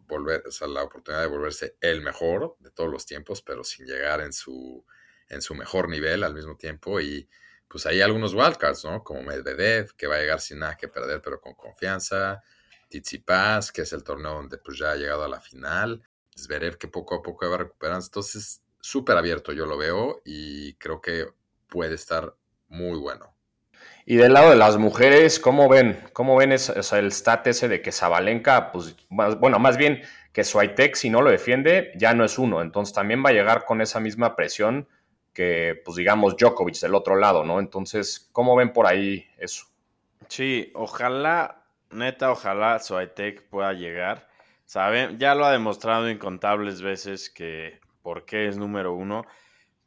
volver, 0.07 0.43
o 0.47 0.51
sea, 0.51 0.67
la 0.67 0.83
oportunidad 0.83 1.23
de 1.23 1.29
volverse 1.29 1.77
el 1.81 2.01
mejor 2.01 2.55
de 2.59 2.71
todos 2.71 2.91
los 2.91 3.05
tiempos, 3.05 3.41
pero 3.41 3.63
sin 3.63 3.85
llegar 3.85 4.21
en 4.21 4.33
su, 4.33 4.85
en 5.29 5.41
su 5.41 5.55
mejor 5.55 5.89
nivel 5.89 6.23
al 6.23 6.35
mismo 6.35 6.55
tiempo. 6.57 6.99
Y 6.99 7.27
pues 7.67 7.85
hay 7.85 8.01
algunos 8.01 8.33
wildcards, 8.33 8.85
¿no? 8.85 9.03
Como 9.03 9.23
Medvedev, 9.23 9.95
que 9.95 10.07
va 10.07 10.15
a 10.15 10.19
llegar 10.19 10.41
sin 10.41 10.59
nada 10.59 10.77
que 10.77 10.87
perder, 10.87 11.21
pero 11.21 11.41
con 11.41 11.55
confianza. 11.55 12.43
Tsitsipas, 12.89 13.71
que 13.71 13.81
es 13.81 13.93
el 13.93 14.03
torneo 14.03 14.33
donde 14.35 14.57
pues 14.59 14.77
ya 14.77 14.91
ha 14.91 14.95
llegado 14.95 15.23
a 15.23 15.27
la 15.27 15.41
final. 15.41 16.03
Zverev, 16.37 16.77
que 16.77 16.87
poco 16.87 17.15
a 17.15 17.21
poco 17.21 17.49
va 17.49 17.57
recuperando. 17.57 18.05
Entonces, 18.05 18.61
súper 18.79 19.17
abierto 19.17 19.51
yo 19.51 19.65
lo 19.65 19.77
veo 19.77 20.21
y 20.25 20.73
creo 20.75 21.01
que 21.01 21.25
puede 21.67 21.95
estar 21.95 22.35
muy 22.67 22.97
bueno. 22.99 23.33
Y 24.05 24.17
del 24.17 24.33
lado 24.33 24.51
de 24.51 24.55
las 24.55 24.77
mujeres, 24.77 25.39
¿cómo 25.39 25.67
ven? 25.67 25.99
¿Cómo 26.13 26.35
ven 26.35 26.51
el 26.51 27.11
stat 27.11 27.47
ese 27.47 27.67
de 27.67 27.81
que 27.81 27.91
Zabalenka, 27.91 28.71
pues, 28.71 28.95
bueno, 29.09 29.57
más 29.57 29.77
bien 29.77 30.03
que 30.31 30.43
Swiatek, 30.43 30.95
si 30.95 31.09
no 31.09 31.21
lo 31.21 31.31
defiende, 31.31 31.91
ya 31.95 32.13
no 32.13 32.23
es 32.23 32.37
uno. 32.37 32.61
Entonces 32.61 32.93
también 32.93 33.23
va 33.25 33.29
a 33.29 33.33
llegar 33.33 33.65
con 33.65 33.81
esa 33.81 33.99
misma 33.99 34.35
presión 34.35 34.87
que, 35.33 35.81
pues, 35.83 35.97
digamos, 35.97 36.37
Djokovic 36.37 36.79
del 36.79 36.93
otro 36.93 37.15
lado, 37.15 37.43
¿no? 37.43 37.59
Entonces, 37.59 38.29
¿cómo 38.31 38.55
ven 38.55 38.71
por 38.73 38.85
ahí 38.85 39.25
eso? 39.37 39.65
Sí, 40.27 40.71
ojalá, 40.75 41.63
neta, 41.89 42.31
ojalá 42.31 42.77
Swiatek 42.79 43.49
pueda 43.49 43.73
llegar. 43.73 44.27
Saben, 44.65 45.19
ya 45.19 45.35
lo 45.35 45.45
ha 45.45 45.51
demostrado 45.51 46.09
incontables 46.09 46.81
veces 46.81 47.29
que 47.29 47.79
por 48.01 48.25
qué 48.25 48.47
es 48.47 48.57
número 48.57 48.93
uno 48.93 49.25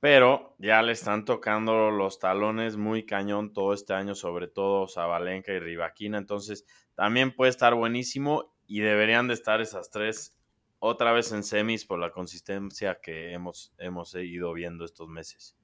pero 0.00 0.54
ya 0.58 0.80
le 0.82 0.92
están 0.92 1.24
tocando 1.24 1.90
los 1.90 2.18
talones 2.18 2.76
muy 2.76 3.04
cañón 3.04 3.52
todo 3.52 3.74
este 3.74 3.94
año, 3.94 4.14
sobre 4.14 4.46
todo 4.46 4.86
Zabalenka 4.86 5.52
y 5.52 5.58
Rivaquina. 5.58 6.18
Entonces, 6.18 6.64
también 6.94 7.34
puede 7.34 7.50
estar 7.50 7.74
buenísimo 7.74 8.54
y 8.66 8.80
deberían 8.80 9.26
de 9.26 9.34
estar 9.34 9.60
esas 9.60 9.90
tres 9.90 10.36
otra 10.78 11.12
vez 11.12 11.32
en 11.32 11.42
semis 11.42 11.84
por 11.84 11.98
la 11.98 12.12
consistencia 12.12 13.00
que 13.02 13.32
hemos, 13.32 13.72
hemos 13.78 14.14
ido 14.14 14.52
viendo 14.52 14.84
estos 14.84 15.08
meses. 15.08 15.56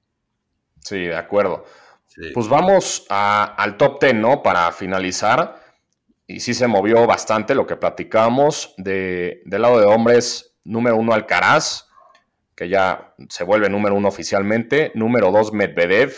Sí, 0.81 0.99
de 1.05 1.15
acuerdo. 1.15 1.63
Pues 2.33 2.49
vamos 2.49 3.05
al 3.09 3.77
top 3.77 3.99
ten, 3.99 4.21
¿no? 4.21 4.43
Para 4.43 4.71
finalizar. 4.73 5.64
Y 6.27 6.39
sí 6.39 6.53
se 6.53 6.67
movió 6.67 7.05
bastante 7.05 7.53
lo 7.53 7.67
que 7.67 7.75
platicamos. 7.75 8.73
De, 8.77 9.41
del 9.45 9.61
lado 9.61 9.79
de 9.79 9.85
hombres, 9.85 10.55
número 10.63 10.95
uno 10.95 11.13
Alcaraz, 11.13 11.87
que 12.55 12.67
ya 12.67 13.13
se 13.29 13.43
vuelve 13.43 13.69
número 13.69 13.95
uno 13.95 14.07
oficialmente. 14.07 14.91
Número 14.95 15.31
dos, 15.31 15.53
Medvedev, 15.53 16.15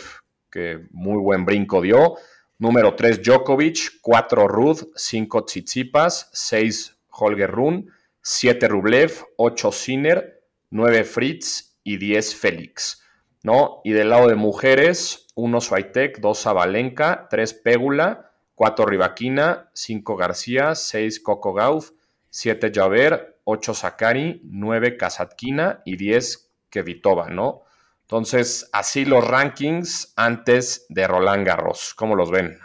que 0.50 0.86
muy 0.92 1.20
buen 1.20 1.44
brinco 1.44 1.82
dio. 1.82 2.16
Número 2.58 2.94
tres, 2.94 3.22
Djokovic. 3.22 4.00
Cuatro, 4.00 4.48
Ruth. 4.48 4.88
Cinco, 4.96 5.44
Tsitsipas. 5.44 6.30
Seis, 6.32 6.98
Holger 7.10 7.50
Run. 7.50 7.90
Siete, 8.22 8.66
Rublev. 8.66 9.12
Ocho, 9.36 9.70
Sinner. 9.70 10.42
Nueve, 10.70 11.04
Fritz. 11.04 11.78
Y 11.84 11.98
diez, 11.98 12.34
Félix. 12.34 13.02
¿No? 13.42 13.80
Y 13.84 13.92
del 13.92 14.10
lado 14.10 14.26
de 14.26 14.34
mujeres, 14.34 15.28
uno, 15.36 15.60
Swiatek. 15.60 16.18
Dos, 16.18 16.42
Zabalenka. 16.42 17.28
Tres, 17.30 17.54
Pégula. 17.54 18.27
Cuatro, 18.58 18.86
Rivaquina. 18.86 19.70
Cinco, 19.72 20.16
García. 20.16 20.74
Seis, 20.74 21.20
Coco 21.20 21.54
Gauff. 21.54 21.92
Siete, 22.28 22.72
Javert. 22.74 23.38
8 23.50 23.72
Sakari, 23.72 24.42
9 24.44 24.98
Kazatkina 24.98 25.80
y 25.86 25.96
10 25.96 26.52
Kevitova, 26.68 27.30
¿no? 27.30 27.62
Entonces, 28.02 28.68
así 28.74 29.06
los 29.06 29.26
rankings 29.26 30.12
antes 30.16 30.84
de 30.90 31.06
Roland 31.06 31.46
Garros. 31.46 31.94
¿Cómo 31.94 32.14
los 32.14 32.30
ven? 32.30 32.58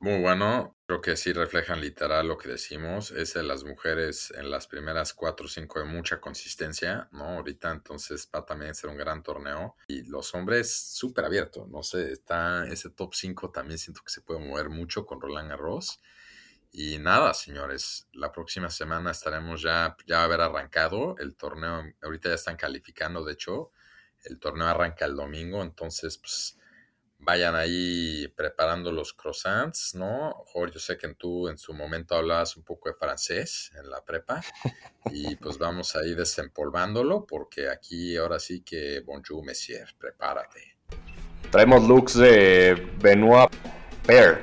Muy 0.00 0.20
bueno. 0.20 0.76
Creo 0.86 1.00
que 1.00 1.16
sí 1.16 1.32
reflejan 1.32 1.80
literal 1.80 2.28
lo 2.28 2.38
que 2.38 2.48
decimos. 2.48 3.10
Es 3.10 3.34
de 3.34 3.42
las 3.42 3.64
mujeres 3.64 4.32
en 4.36 4.48
las 4.50 4.66
primeras 4.68 5.12
4 5.12 5.46
o 5.46 5.48
5 5.48 5.80
de 5.80 5.84
mucha 5.86 6.20
consistencia, 6.20 7.08
¿no? 7.12 7.24
Ahorita 7.24 7.72
entonces 7.72 8.28
va 8.34 8.44
también 8.46 8.70
a 8.70 8.74
ser 8.74 8.90
un 8.90 8.96
gran 8.96 9.22
torneo. 9.24 9.76
Y 9.88 10.04
los 10.04 10.34
hombres 10.34 10.72
súper 10.72 11.24
abierto. 11.24 11.66
No 11.68 11.82
sé, 11.82 12.12
está 12.12 12.66
ese 12.68 12.90
top 12.90 13.12
5 13.14 13.50
también 13.50 13.78
siento 13.78 14.02
que 14.04 14.10
se 14.12 14.20
puede 14.22 14.40
mover 14.40 14.68
mucho 14.70 15.04
con 15.04 15.20
Roland 15.20 15.50
Garros. 15.50 16.00
Y 16.72 16.98
nada, 16.98 17.34
señores, 17.34 18.08
la 18.12 18.32
próxima 18.32 18.70
semana 18.70 19.10
estaremos 19.12 19.62
ya, 19.62 19.96
ya 20.06 20.20
a 20.20 20.24
haber 20.24 20.40
arrancado 20.42 21.16
el 21.18 21.34
torneo. 21.36 21.82
Ahorita 22.02 22.28
ya 22.30 22.34
están 22.36 22.56
calificando, 22.56 23.24
de 23.24 23.32
hecho, 23.34 23.72
el 24.24 24.38
torneo 24.38 24.66
arranca 24.68 25.06
el 25.06 25.16
domingo, 25.16 25.62
entonces, 25.62 26.18
pues, 26.18 26.57
vayan 27.18 27.54
ahí 27.54 28.28
preparando 28.36 28.92
los 28.92 29.12
croissants, 29.12 29.94
¿no? 29.94 30.44
Jorge, 30.46 30.74
yo 30.74 30.80
sé 30.80 30.96
que 30.96 31.08
tú 31.14 31.48
en 31.48 31.58
su 31.58 31.74
momento 31.74 32.14
hablabas 32.14 32.56
un 32.56 32.62
poco 32.62 32.88
de 32.88 32.94
francés 32.94 33.72
en 33.78 33.90
la 33.90 34.04
prepa 34.04 34.40
y 35.10 35.36
pues 35.36 35.58
vamos 35.58 35.96
a 35.96 36.06
ir 36.06 36.16
desempolvándolo 36.16 37.26
porque 37.26 37.68
aquí 37.68 38.16
ahora 38.16 38.38
sí 38.38 38.62
que 38.62 39.00
bonjour, 39.00 39.44
monsieur, 39.44 39.94
prepárate. 39.98 40.76
Traemos 41.50 41.88
looks 41.88 42.14
de 42.14 42.74
Benoit 43.00 43.50
Paire. 44.06 44.42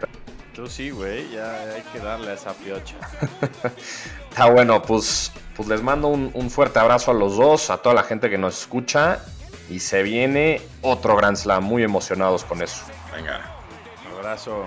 Tú 0.53 0.67
sí, 0.67 0.89
güey, 0.89 1.29
ya 1.31 1.73
hay 1.73 1.81
que 1.91 1.99
darle 1.99 2.31
a 2.31 2.33
esa 2.33 2.53
piocha. 2.53 2.95
Está 4.29 4.49
bueno, 4.49 4.81
pues, 4.81 5.31
pues 5.55 5.67
les 5.67 5.81
mando 5.81 6.07
un, 6.07 6.31
un, 6.33 6.49
fuerte 6.49 6.79
abrazo 6.79 7.11
a 7.11 7.13
los 7.13 7.35
dos, 7.35 7.69
a 7.69 7.77
toda 7.77 7.93
la 7.93 8.03
gente 8.03 8.29
que 8.29 8.37
nos 8.37 8.61
escucha. 8.61 9.19
Y 9.69 9.79
se 9.79 10.03
viene 10.03 10.61
otro 10.81 11.15
Grand 11.15 11.37
Slam, 11.37 11.63
muy 11.63 11.83
emocionados 11.83 12.43
con 12.43 12.61
eso. 12.61 12.85
Venga. 13.13 13.41
Un 14.05 14.17
abrazo. 14.17 14.65